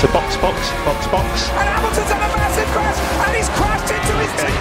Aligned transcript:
to 0.00 0.06
box, 0.14 0.36
box, 0.42 0.58
box, 0.86 1.06
box. 1.12 1.50
And 1.50 1.68
Hamilton's 1.68 2.10
had 2.10 2.22
a 2.22 2.30
massive 2.36 2.68
crash, 2.74 2.98
and 3.26 3.36
he's 3.36 3.48
crashed 3.58 3.90
into 3.90 4.14
his 4.22 4.32
team. 4.40 4.54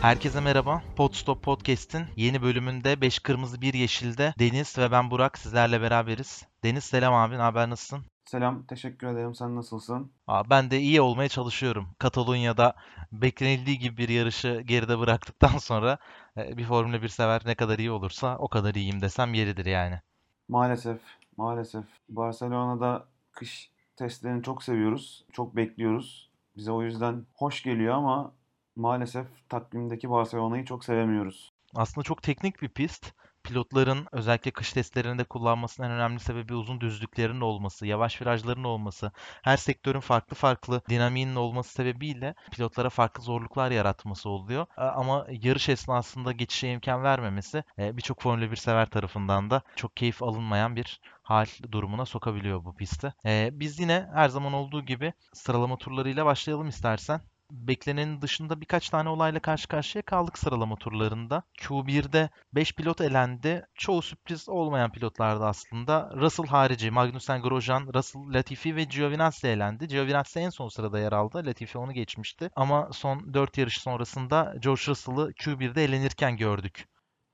Herkese 0.00 0.40
merhaba. 0.40 0.82
Podstop 0.96 1.42
Podcast'in 1.42 2.06
yeni 2.16 2.42
bölümünde 2.42 3.00
5 3.00 3.18
kırmızı 3.18 3.60
1 3.60 3.74
yeşilde 3.74 4.34
Deniz 4.38 4.78
ve 4.78 4.90
ben 4.90 5.10
Burak 5.10 5.38
sizlerle 5.38 5.80
beraberiz. 5.80 6.42
Deniz 6.64 6.84
selam 6.84 7.14
abi, 7.14 7.34
ne 7.38 7.42
haber 7.42 7.70
nasılsın? 7.70 8.04
Selam, 8.24 8.66
teşekkür 8.66 9.06
ederim. 9.06 9.34
Sen 9.34 9.56
nasılsın? 9.56 10.12
Aa, 10.26 10.50
ben 10.50 10.70
de 10.70 10.80
iyi 10.80 11.00
olmaya 11.00 11.28
çalışıyorum. 11.28 11.88
Katalonya'da 11.98 12.74
beklenildiği 13.12 13.78
gibi 13.78 13.96
bir 13.96 14.08
yarışı 14.08 14.62
geride 14.66 14.98
bıraktıktan 14.98 15.58
sonra 15.58 15.98
bir 16.36 16.64
Formula 16.64 17.02
1 17.02 17.08
sever 17.08 17.42
ne 17.46 17.54
kadar 17.54 17.78
iyi 17.78 17.90
olursa 17.90 18.36
o 18.38 18.48
kadar 18.48 18.74
iyiyim 18.74 19.00
desem 19.00 19.34
yeridir 19.34 19.66
yani. 19.66 20.00
Maalesef, 20.48 20.98
maalesef. 21.36 21.84
Barcelona'da 22.08 23.04
kış 23.32 23.70
testlerini 23.96 24.42
çok 24.42 24.62
seviyoruz, 24.62 25.24
çok 25.32 25.56
bekliyoruz. 25.56 26.30
Bize 26.56 26.72
o 26.72 26.82
yüzden 26.82 27.26
hoş 27.34 27.62
geliyor 27.62 27.94
ama 27.94 28.32
maalesef 28.76 29.26
takvimdeki 29.48 30.10
Barcelona'yı 30.10 30.64
çok 30.64 30.84
sevemiyoruz. 30.84 31.52
Aslında 31.74 32.04
çok 32.04 32.22
teknik 32.22 32.62
bir 32.62 32.68
pist. 32.68 33.12
Pilotların 33.44 34.06
özellikle 34.12 34.50
kış 34.50 34.72
testlerinde 34.72 35.24
kullanmasının 35.24 35.86
en 35.86 35.92
önemli 35.92 36.20
sebebi 36.20 36.54
uzun 36.54 36.80
düzlüklerin 36.80 37.40
olması, 37.40 37.86
yavaş 37.86 38.22
virajların 38.22 38.64
olması, 38.64 39.12
her 39.42 39.56
sektörün 39.56 40.00
farklı 40.00 40.36
farklı 40.36 40.82
dinamiğinin 40.88 41.34
olması 41.36 41.72
sebebiyle 41.72 42.34
pilotlara 42.52 42.90
farklı 42.90 43.22
zorluklar 43.22 43.70
yaratması 43.70 44.28
oluyor. 44.28 44.66
A- 44.76 44.88
Ama 44.88 45.26
yarış 45.30 45.68
esnasında 45.68 46.32
geçişe 46.32 46.68
imkan 46.72 47.02
vermemesi 47.02 47.64
e, 47.78 47.96
birçok 47.96 48.22
Formula 48.22 48.50
1 48.50 48.56
sever 48.56 48.86
tarafından 48.90 49.50
da 49.50 49.62
çok 49.76 49.96
keyif 49.96 50.22
alınmayan 50.22 50.76
bir 50.76 51.00
hal 51.22 51.46
durumuna 51.72 52.06
sokabiliyor 52.06 52.64
bu 52.64 52.74
pisti. 52.76 53.14
E, 53.26 53.50
Biz 53.52 53.78
yine 53.80 54.08
her 54.14 54.28
zaman 54.28 54.52
olduğu 54.52 54.82
gibi 54.84 55.12
sıralama 55.32 55.76
turlarıyla 55.78 56.26
başlayalım 56.26 56.68
istersen 56.68 57.20
beklenenin 57.52 58.20
dışında 58.20 58.60
birkaç 58.60 58.88
tane 58.88 59.08
olayla 59.08 59.40
karşı 59.40 59.68
karşıya 59.68 60.02
kaldık 60.02 60.38
sıralama 60.38 60.76
turlarında. 60.76 61.42
Q1'de 61.58 62.30
5 62.54 62.74
pilot 62.74 63.00
elendi. 63.00 63.66
Çoğu 63.74 64.02
sürpriz 64.02 64.48
olmayan 64.48 64.92
pilotlardı 64.92 65.44
aslında. 65.44 66.12
Russell 66.16 66.46
harici 66.46 66.90
Magnussen, 66.90 67.42
Grosjean, 67.42 67.90
Russell, 67.94 68.34
Latifi 68.34 68.76
ve 68.76 68.84
Giovinazzi 68.84 69.46
elendi. 69.46 69.88
Giovinazzi 69.88 70.40
en 70.40 70.50
son 70.50 70.68
sırada 70.68 70.98
yer 70.98 71.12
aldı. 71.12 71.42
Latifi 71.46 71.78
onu 71.78 71.92
geçmişti. 71.92 72.50
Ama 72.56 72.88
son 72.92 73.34
4 73.34 73.58
yarış 73.58 73.80
sonrasında 73.80 74.54
George 74.62 74.82
Russell'ı 74.88 75.32
Q1'de 75.32 75.84
elenirken 75.84 76.36
gördük. 76.36 76.88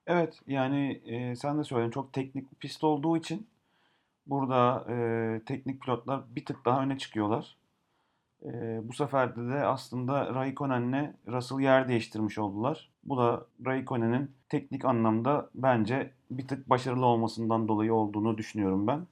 Evet, 0.06 0.40
yani 0.46 1.02
e, 1.06 1.36
sen 1.36 1.58
de 1.58 1.64
söyledin 1.64 1.90
çok 1.90 2.12
teknik 2.12 2.60
pist 2.60 2.84
olduğu 2.84 3.16
için 3.16 3.46
burada 4.26 4.86
e, 4.92 4.96
teknik 5.46 5.82
pilotlar 5.82 6.22
bir 6.36 6.44
tık 6.44 6.64
daha 6.64 6.82
öne 6.82 6.98
çıkıyorlar. 6.98 7.56
E, 8.44 8.80
bu 8.88 8.92
sefer 8.92 9.36
de 9.36 9.48
de 9.48 9.64
aslında 9.64 10.34
Raikkonen'le 10.34 11.14
Russell 11.28 11.60
yer 11.60 11.88
değiştirmiş 11.88 12.38
oldular. 12.38 12.90
Bu 13.04 13.18
da 13.18 13.46
Raikkonen'in 13.66 14.30
teknik 14.48 14.84
anlamda 14.84 15.50
bence 15.54 16.12
bir 16.30 16.48
tık 16.48 16.70
başarılı 16.70 17.06
olmasından 17.06 17.68
dolayı 17.68 17.94
olduğunu 17.94 18.38
düşünüyorum 18.38 18.86
ben. 18.86 19.06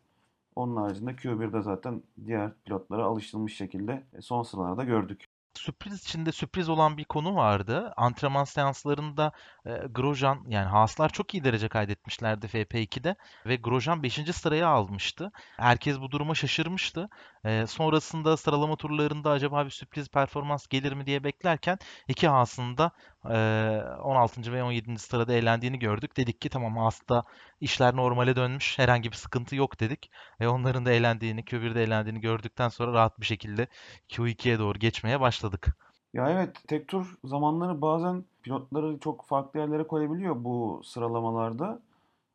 Onun 0.56 0.77
haricinde 0.77 1.10
Q1'de 1.10 1.62
zaten 1.62 2.02
diğer 2.27 2.52
pilotlara 2.64 3.04
alıştırılmış 3.04 3.56
şekilde 3.56 4.02
e, 4.12 4.20
son 4.20 4.42
sıralarda 4.42 4.84
gördük. 4.84 5.24
Sürpriz 5.57 6.03
içinde 6.05 6.33
sürpriz 6.33 6.69
olan 6.69 6.97
bir 6.97 7.05
konu 7.05 7.37
vardı. 7.37 7.93
Antrenman 7.97 8.44
seanslarında 8.44 9.33
e, 9.67 9.71
Grosjean 9.91 10.44
yani 10.49 10.67
Haaslar 10.67 11.09
çok 11.09 11.34
iyi 11.34 11.44
derece 11.44 11.69
kaydetmişlerdi 11.69 12.47
FP2'de 12.47 13.17
ve 13.47 13.56
Grosjean 13.56 14.03
5. 14.03 14.15
sırayı 14.37 14.69
almıştı. 14.69 15.33
Herkes 15.56 16.00
bu 16.00 16.11
duruma 16.11 16.34
şaşırmıştı. 16.34 17.09
E, 17.45 17.66
sonrasında 17.66 18.37
sıralama 18.37 18.77
turlarında 18.77 19.31
acaba 19.31 19.65
bir 19.65 19.71
sürpriz 19.71 20.09
performans 20.09 20.66
gelir 20.66 20.93
mi 20.93 21.06
diye 21.06 21.25
beklerken 21.25 21.78
iki 22.09 22.28
Haas'ın 22.28 22.77
da 22.78 22.91
16. 23.28 24.53
ve 24.53 24.62
17. 24.62 24.98
sırada 24.98 25.32
eğlendiğini 25.32 25.78
gördük. 25.78 26.16
Dedik 26.16 26.41
ki 26.41 26.48
tamam 26.48 26.76
Haas'ta 26.76 27.25
işler 27.60 27.97
normale 27.97 28.37
dönmüş. 28.37 28.78
Herhangi 28.78 29.10
bir 29.10 29.16
sıkıntı 29.16 29.56
yok 29.56 29.81
dedik. 29.81 30.10
Ve 30.41 30.48
onların 30.48 30.87
da 30.87 30.92
eğlendiğini, 30.92 31.44
Q1'de 31.44 31.82
eğlendiğini 31.82 32.20
gördükten 32.20 32.69
sonra 32.69 32.92
rahat 32.92 33.20
bir 33.20 33.26
şekilde 33.26 33.66
Q2'ye 34.09 34.59
doğru 34.59 34.78
geçmeye 34.78 35.20
başladık. 35.20 35.76
Ya 36.15 36.31
evet, 36.31 36.56
tek 36.69 36.88
tur 36.88 37.19
zamanları 37.25 37.82
bazen 37.82 38.25
pilotları 38.42 38.98
çok 38.98 39.25
farklı 39.25 39.60
yerlere 39.60 39.86
koyabiliyor 39.86 40.44
bu 40.44 40.82
sıralamalarda. 40.84 41.81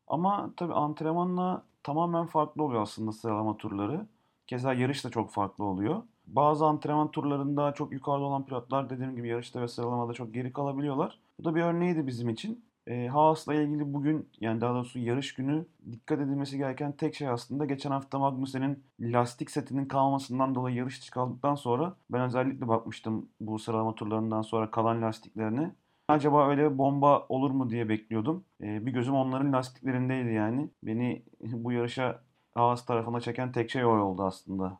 Ama 0.08 0.50
tabii 0.56 0.74
antrenmanla 0.74 1.64
tamamen 1.82 2.26
farklı 2.26 2.62
oluyor 2.64 2.82
aslında 2.82 3.12
sıralama 3.12 3.56
turları. 3.56 4.06
Keza 4.46 4.74
yarış 4.74 5.04
da 5.04 5.10
çok 5.10 5.30
farklı 5.32 5.64
oluyor. 5.64 6.02
Bazı 6.32 6.66
antrenman 6.66 7.10
turlarında 7.10 7.74
çok 7.74 7.92
yukarıda 7.92 8.24
olan 8.24 8.46
pilotlar 8.46 8.90
dediğim 8.90 9.16
gibi 9.16 9.28
yarışta 9.28 9.62
ve 9.62 9.68
sıralamada 9.68 10.12
çok 10.12 10.34
geri 10.34 10.52
kalabiliyorlar. 10.52 11.18
Bu 11.38 11.44
da 11.44 11.54
bir 11.54 11.62
örneğiydi 11.62 12.06
bizim 12.06 12.28
için. 12.28 12.64
E, 12.86 13.08
Haas'la 13.08 13.54
ilgili 13.54 13.92
bugün 13.94 14.28
yani 14.40 14.60
daha 14.60 14.74
doğrusu 14.74 14.98
yarış 14.98 15.34
günü 15.34 15.66
dikkat 15.92 16.20
edilmesi 16.20 16.58
gereken 16.58 16.92
tek 16.92 17.14
şey 17.14 17.28
aslında 17.28 17.64
geçen 17.64 17.90
hafta 17.90 18.18
Magnussen'in 18.18 18.84
lastik 19.00 19.50
setinin 19.50 19.86
kalmasından 19.86 20.54
dolayı 20.54 20.76
yarış 20.76 21.00
dışı 21.00 21.10
kaldıktan 21.10 21.54
sonra 21.54 21.96
ben 22.10 22.20
özellikle 22.20 22.68
bakmıştım 22.68 23.28
bu 23.40 23.58
sıralama 23.58 23.94
turlarından 23.94 24.42
sonra 24.42 24.70
kalan 24.70 25.02
lastiklerine. 25.02 25.74
Acaba 26.08 26.48
öyle 26.48 26.78
bomba 26.78 27.26
olur 27.28 27.50
mu 27.50 27.70
diye 27.70 27.88
bekliyordum. 27.88 28.44
E, 28.62 28.86
bir 28.86 28.92
gözüm 28.92 29.14
onların 29.14 29.52
lastiklerindeydi 29.52 30.32
yani. 30.32 30.70
Beni 30.82 31.22
bu 31.40 31.72
yarışa 31.72 32.22
Haas 32.54 32.86
tarafına 32.86 33.20
çeken 33.20 33.52
tek 33.52 33.70
şey 33.70 33.84
o 33.84 33.88
oldu 33.88 34.22
aslında. 34.22 34.78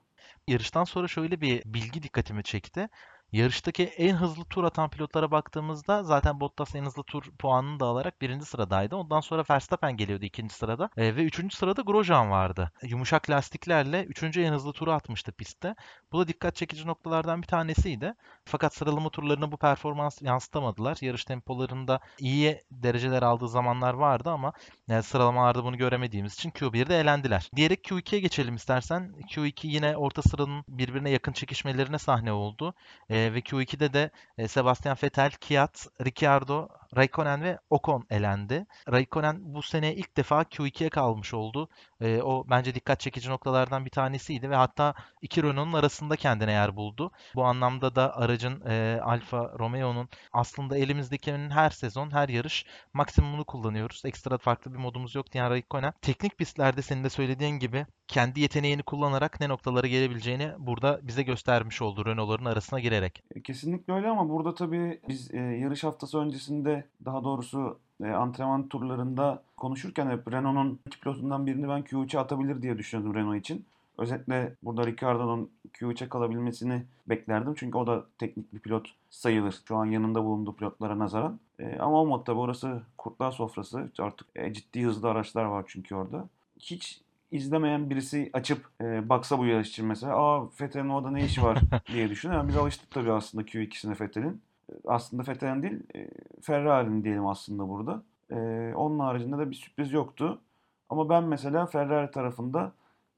Yarıştan 0.48 0.84
sonra 0.84 1.08
şöyle 1.08 1.41
bir 1.41 1.62
bilgi 1.66 2.03
dikkatimi 2.03 2.42
çekti. 2.44 2.88
Yarıştaki 3.32 3.84
en 3.84 4.15
hızlı 4.15 4.44
tur 4.44 4.65
atan 4.65 4.91
pilotlara 4.91 5.31
baktığımızda 5.31 6.03
zaten 6.03 6.41
Bottas 6.41 6.75
en 6.75 6.84
hızlı 6.84 7.03
tur 7.03 7.25
puanını 7.38 7.81
da 7.81 7.87
alarak 7.87 8.20
birinci 8.20 8.44
sıradaydı. 8.44 8.97
Ondan 8.97 9.20
sonra 9.20 9.44
Verstappen 9.50 9.97
geliyordu 9.97 10.25
ikinci 10.25 10.54
sırada. 10.54 10.91
E, 10.97 11.16
ve 11.16 11.25
üçüncü 11.25 11.56
sırada 11.56 11.82
Grosjean 11.82 12.31
vardı. 12.31 12.72
Yumuşak 12.82 13.31
lastiklerle 13.31 14.04
üçüncü 14.04 14.43
en 14.43 14.53
hızlı 14.53 14.72
turu 14.72 14.93
atmıştı 14.93 15.32
pistte. 15.32 15.75
Bu 16.12 16.19
da 16.19 16.28
dikkat 16.28 16.56
çekici 16.56 16.87
noktalardan 16.87 17.43
bir 17.43 17.47
tanesiydi. 17.47 18.15
Fakat 18.44 18.75
sıralama 18.75 19.10
turlarına 19.10 19.53
bu 19.53 19.56
performans 19.56 20.22
yansıtamadılar. 20.22 20.97
Yarış 21.00 21.25
tempolarında 21.25 22.00
iyi 22.19 22.62
dereceler 22.70 23.22
aldığı 23.22 23.49
zamanlar 23.49 23.94
vardı 23.94 24.31
ama 24.31 24.53
yani 24.88 25.03
sıralamalarda 25.03 25.64
bunu 25.64 25.76
göremediğimiz 25.76 26.34
için 26.34 26.50
Q1'de 26.50 27.00
elendiler. 27.00 27.50
Diyerek 27.56 27.84
Q2'ye 27.84 28.20
geçelim 28.20 28.54
istersen. 28.54 29.14
Q2 29.31 29.66
yine 29.66 29.97
orta 29.97 30.22
sıranın 30.22 30.64
birbirine 30.69 31.10
yakın 31.10 31.32
çekişmelerine 31.32 31.99
sahne 31.99 32.32
oldu. 32.32 32.75
E, 33.10 33.21
ve 33.30 33.40
Q2'de 33.40 33.92
de 33.92 34.10
e, 34.38 34.48
Sebastian 34.48 34.96
Vettel, 35.02 35.30
Kvyat, 35.40 35.86
Ricciardo, 36.00 36.68
Raikkonen 36.97 37.42
ve 37.42 37.58
Ocon 37.70 38.06
elendi. 38.10 38.66
Raikkonen 38.92 39.36
bu 39.54 39.62
sene 39.62 39.94
ilk 39.94 40.16
defa 40.16 40.42
Q2'ye 40.42 40.91
kalmış 40.91 41.34
oldu. 41.34 41.69
E, 42.00 42.22
o 42.22 42.44
bence 42.50 42.75
dikkat 42.75 43.00
çekici 43.00 43.30
noktalardan 43.30 43.84
bir 43.84 43.91
tanesiydi 43.91 44.50
ve 44.50 44.56
hatta 44.56 44.94
iki 45.22 45.42
Renault'un 45.42 45.72
arasında 45.72 46.16
kendine 46.16 46.52
yer 46.52 46.76
buldu. 46.76 47.10
Bu 47.34 47.44
anlamda 47.44 47.94
da 47.94 48.16
aracın 48.16 48.62
e, 48.66 49.00
Alfa 49.02 49.52
Romeo'nun 49.58 50.08
aslında 50.32 50.78
elimizdekinin 50.78 51.50
her 51.50 51.70
sezon, 51.70 52.10
her 52.10 52.28
yarış 52.28 52.66
maksimumunu 52.92 53.44
kullanıyoruz. 53.44 54.02
Ekstra 54.04 54.38
farklı 54.38 54.72
bir 54.72 54.78
modumuz 54.78 55.14
yok 55.14 55.32
diyen 55.32 55.50
Raikkonen. 55.50 55.92
Teknik 56.02 56.38
pistlerde 56.38 56.82
senin 56.82 57.04
de 57.04 57.10
söylediğin 57.10 57.58
gibi 57.58 57.87
kendi 58.08 58.40
yeteneğini 58.40 58.82
kullanarak 58.82 59.40
ne 59.40 59.49
noktalara 59.49 59.87
gelebileceğini 59.87 60.52
burada 60.58 61.00
bize 61.02 61.22
göstermiş 61.22 61.82
oldu 61.82 62.06
Renault'ların 62.06 62.44
arasına 62.44 62.81
girerek. 62.81 63.22
E, 63.34 63.43
Kesinlikle 63.43 63.93
öyle 63.93 64.08
ama 64.08 64.28
burada 64.28 64.55
tabii 64.55 65.00
biz 65.08 65.34
e, 65.34 65.38
yarış 65.38 65.84
haftası 65.84 66.19
öncesinde 66.19 66.81
daha 67.05 67.25
doğrusu 67.25 67.79
e, 68.05 68.11
antrenman 68.11 68.69
turlarında 68.69 69.43
konuşurken 69.56 70.11
hep 70.11 70.32
Renault'un 70.32 70.81
iki 70.87 71.00
pilotundan 71.00 71.46
birini 71.46 71.69
ben 71.69 71.82
Q3'e 71.82 72.19
atabilir 72.19 72.62
diye 72.62 72.79
düşünüyordum 72.79 73.14
Renault 73.14 73.40
için. 73.40 73.64
Özetle 73.99 74.55
burada 74.62 74.87
Ricciardo'nun 74.87 75.50
Q3'e 75.73 76.08
kalabilmesini 76.08 76.82
beklerdim. 77.08 77.55
Çünkü 77.55 77.79
o 77.79 77.87
da 77.87 78.05
teknik 78.19 78.52
bir 78.52 78.58
pilot 78.58 78.88
sayılır. 79.11 79.61
Şu 79.69 79.76
an 79.76 79.87
yanında 79.87 80.25
bulunduğu 80.25 80.56
pilotlara 80.56 80.99
nazaran. 80.99 81.40
E, 81.58 81.79
ama 81.79 81.96
olmadı 81.96 82.23
tabii 82.26 82.38
orası 82.38 82.82
kurtlar 82.99 83.31
sofrası. 83.31 83.90
Artık 83.99 84.26
e, 84.37 84.52
ciddi 84.52 84.82
hızlı 84.85 85.11
araçlar 85.11 85.44
var 85.44 85.64
çünkü 85.69 85.94
orada. 85.94 86.28
Hiç 86.58 87.00
izlemeyen 87.31 87.90
birisi 87.90 88.31
açıp 88.32 88.69
e, 88.81 89.08
baksa 89.08 89.38
bu 89.38 89.46
yarış 89.46 89.69
için 89.69 89.87
mesela 89.87 90.17
aa 90.17 90.44
Vettel'in 90.61 90.88
orada 90.88 91.11
ne 91.11 91.25
işi 91.25 91.43
var 91.43 91.58
diye 91.93 92.11
düşünüyor. 92.11 92.40
Yani 92.40 92.49
biz 92.49 92.56
alıştık 92.56 92.90
tabii 92.90 93.12
aslında 93.12 93.44
Q2'sine 93.44 94.00
Vettel'in. 94.00 94.43
Aslında 94.86 95.22
Vettel'in 95.28 95.62
değil 95.62 95.80
e, 95.96 96.08
Ferrari'nin 96.42 97.04
diyelim 97.04 97.26
aslında 97.26 97.69
burada. 97.69 98.02
E, 98.30 98.36
onun 98.74 98.98
haricinde 98.98 99.38
de 99.38 99.50
bir 99.50 99.54
sürpriz 99.56 99.92
yoktu. 99.92 100.40
Ama 100.88 101.08
ben 101.08 101.24
mesela 101.24 101.66
Ferrari 101.66 102.10
tarafında 102.10 102.72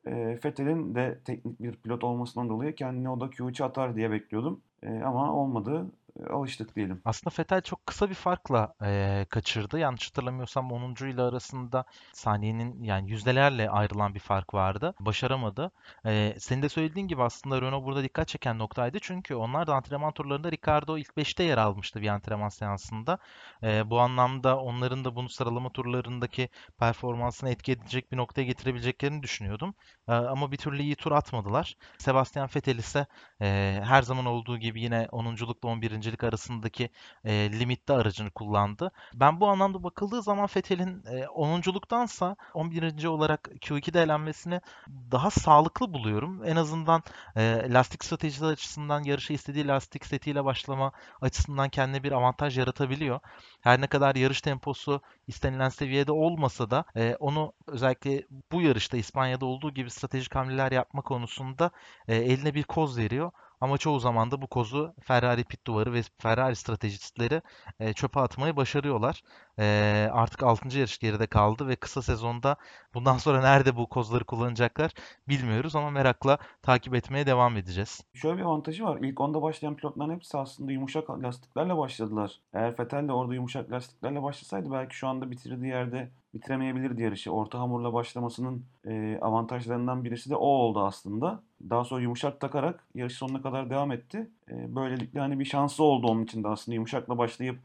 e, 0.06 0.38
Vettel'in 0.44 0.94
de 0.94 1.18
teknik 1.24 1.62
bir 1.62 1.72
pilot 1.72 2.04
olmasından 2.04 2.48
dolayı 2.48 2.74
kendini 2.74 3.10
o 3.10 3.20
da 3.20 3.24
Q3'e 3.24 3.64
atar 3.64 3.96
diye 3.96 4.10
bekliyordum. 4.10 4.60
E, 4.82 5.02
ama 5.02 5.34
olmadı. 5.34 5.86
E, 6.20 6.26
alıştık 6.32 6.76
diyelim. 6.76 7.02
Aslında 7.04 7.34
Vettel 7.38 7.60
çok 7.62 7.86
kısa 7.86 8.10
bir 8.10 8.14
farkla 8.14 8.74
eee, 8.82 9.26
kaçırdı. 9.30 9.78
Yanlış 9.78 10.08
hatırlamıyorsam 10.08 10.72
10. 10.72 11.08
ile 11.10 11.22
arasında 11.22 11.84
saniyenin 12.12 12.82
yani 12.82 13.10
yüzdelerle 13.10 13.70
ayrılan 13.70 14.14
bir 14.14 14.20
fark 14.20 14.54
vardı. 14.54 14.94
Başaramadı. 15.00 15.70
Eee 16.04 16.36
senin 16.40 16.62
de 16.62 16.68
söylediğin 16.68 17.08
gibi 17.08 17.22
aslında 17.22 17.62
Renault 17.62 17.84
burada 17.84 18.02
dikkat 18.02 18.28
çeken 18.28 18.58
noktaydı. 18.58 18.98
Çünkü 19.02 19.34
onlar 19.34 19.66
da 19.66 19.74
antrenman 19.74 20.12
turlarında 20.12 20.52
Ricardo 20.52 20.98
ilk 20.98 21.16
5'te 21.16 21.42
yer 21.44 21.58
almıştı 21.58 22.00
bir 22.02 22.08
antrenman 22.08 22.48
seansında. 22.48 23.18
Eee, 23.62 23.82
bu 23.86 24.00
anlamda 24.00 24.58
onların 24.60 25.04
da 25.04 25.16
bunu 25.16 25.28
sıralama 25.28 25.70
turlarındaki 25.72 26.48
performansını 26.78 27.50
etki 27.50 27.72
edecek 27.72 28.12
bir 28.12 28.16
noktaya 28.16 28.44
getirebileceklerini 28.44 29.22
düşünüyordum. 29.22 29.74
Eee, 30.08 30.14
ama 30.14 30.52
bir 30.52 30.56
türlü 30.56 30.82
iyi 30.82 30.96
tur 30.96 31.12
atmadılar. 31.12 31.76
Sebastian 31.98 32.48
Vettel 32.56 32.78
ise 32.78 33.06
eee, 33.40 33.82
her 33.86 34.02
zaman 34.02 34.26
olduğu 34.26 34.58
gibi 34.58 34.82
yine 34.82 35.08
10.lukla 35.12 35.68
11.lik 36.04 36.24
arasındaki 36.24 36.90
eee, 37.24 37.52
limitte 37.60 37.92
aracını 37.92 38.30
kullandı. 38.30 38.90
Ben 39.14 39.40
bu 39.40 39.48
anlamda 39.48 39.82
bakıldığı 39.82 40.22
zaman 40.22 40.48
Vettel'in 40.56 41.02
eee 41.12 41.26
10.luktansa 41.28 42.36
11. 42.54 43.08
olarak 43.08 43.48
Q2'de 43.60 44.02
elenmesini 44.02 44.60
daha 44.88 45.30
sağlıklı 45.30 45.92
buluyorum. 45.92 46.44
En 46.44 46.56
azından 46.56 47.02
eee, 47.36 47.72
lastik 47.72 48.04
stratejisi 48.04 48.44
açısından 48.44 49.02
yarışa 49.02 49.34
istediği 49.34 49.66
lastik 49.66 50.06
setiyle 50.06 50.44
başlama 50.44 50.92
açısından 51.20 51.68
kendine 51.68 52.02
bir 52.02 52.12
avantaj 52.12 52.58
yaratabiliyor. 52.58 53.20
Her 53.60 53.80
ne 53.80 53.86
kadar 53.86 54.14
yarış 54.14 54.40
temposu 54.40 55.00
istenilen 55.26 55.68
seviyede 55.68 56.12
olmasa 56.12 56.70
da 56.70 56.84
eee, 56.96 57.16
onu 57.20 57.52
özellikle 57.66 58.26
bu 58.52 58.62
yarışta 58.62 58.96
İspanya'da 58.96 59.46
olduğu 59.46 59.70
gibi 59.74 59.90
stratejik 59.90 60.34
hamleler 60.34 60.72
yapma 60.72 61.02
konusunda 61.02 61.70
eee, 62.08 62.16
eline 62.16 62.54
bir 62.54 62.62
koz 62.62 62.98
veriyor. 62.98 63.30
Ama 63.60 63.78
çoğu 63.78 64.00
zaman 64.00 64.30
da 64.30 64.42
bu 64.42 64.46
kozu 64.46 64.94
Ferrari 65.02 65.44
pit 65.44 65.66
duvarı 65.66 65.92
ve 65.92 66.02
Ferrari 66.18 66.56
stratejistleri 66.56 67.42
eee, 67.80 67.92
çöpe 67.92 68.20
atmayı 68.20 68.56
başarıyorlar. 68.56 69.22
Eee, 69.58 70.10
artık 70.12 70.42
6. 70.42 70.78
yarış 70.78 70.98
geride 70.98 71.26
kaldı 71.26 71.68
ve 71.68 71.76
kısa 71.76 72.02
sezonda 72.02 72.56
bundan 72.94 73.18
sonra 73.18 73.40
nerede 73.40 73.76
bu 73.76 73.88
kozları 73.88 74.24
kullanacaklar 74.24 74.92
bilmiyoruz 75.28 75.76
ama 75.76 75.90
merakla 75.90 76.38
takip 76.62 76.94
etmeye 76.94 77.26
devam 77.26 77.56
edeceğiz. 77.56 78.00
Şöyle 78.14 78.36
bir 78.38 78.42
avantajı 78.42 78.84
var. 78.84 78.98
İlk 79.02 79.20
onda 79.20 79.42
başlayan 79.42 79.76
pilotların 79.76 80.14
hepsi 80.14 80.38
aslında 80.38 80.72
yumuşak 80.72 81.10
lastiklerle 81.10 81.76
başladılar. 81.76 82.40
Eğer 82.52 82.78
Vettel 82.78 83.08
de 83.08 83.12
orada 83.12 83.34
yumuşak 83.34 83.70
lastiklerle 83.72 84.22
başlasaydı 84.22 84.72
belki 84.72 84.96
şu 84.96 85.08
anda 85.08 85.30
bitirdiği 85.30 85.68
yerde 85.70 86.10
bitiremeyebilirdi 86.34 87.02
yarışı. 87.02 87.30
Orta 87.30 87.58
hamurla 87.58 87.92
başlamasının 87.92 88.64
e, 88.86 89.18
avantajlarından 89.20 90.04
birisi 90.04 90.30
de 90.30 90.36
o 90.36 90.46
oldu 90.46 90.86
aslında. 90.86 91.42
Daha 91.70 91.84
sonra 91.84 92.02
yumuşak 92.02 92.40
takarak 92.40 92.84
yarış 92.94 93.14
sonuna 93.14 93.42
kadar 93.42 93.70
devam 93.70 93.92
etti. 93.92 94.30
E, 94.50 94.74
böylelikle 94.74 95.20
hani 95.20 95.38
bir 95.38 95.44
şansı 95.44 95.84
oldu 95.84 96.06
onun 96.06 96.24
için 96.24 96.44
de 96.44 96.48
aslında 96.48 96.74
yumuşakla 96.74 97.18
başlayıp 97.18 97.58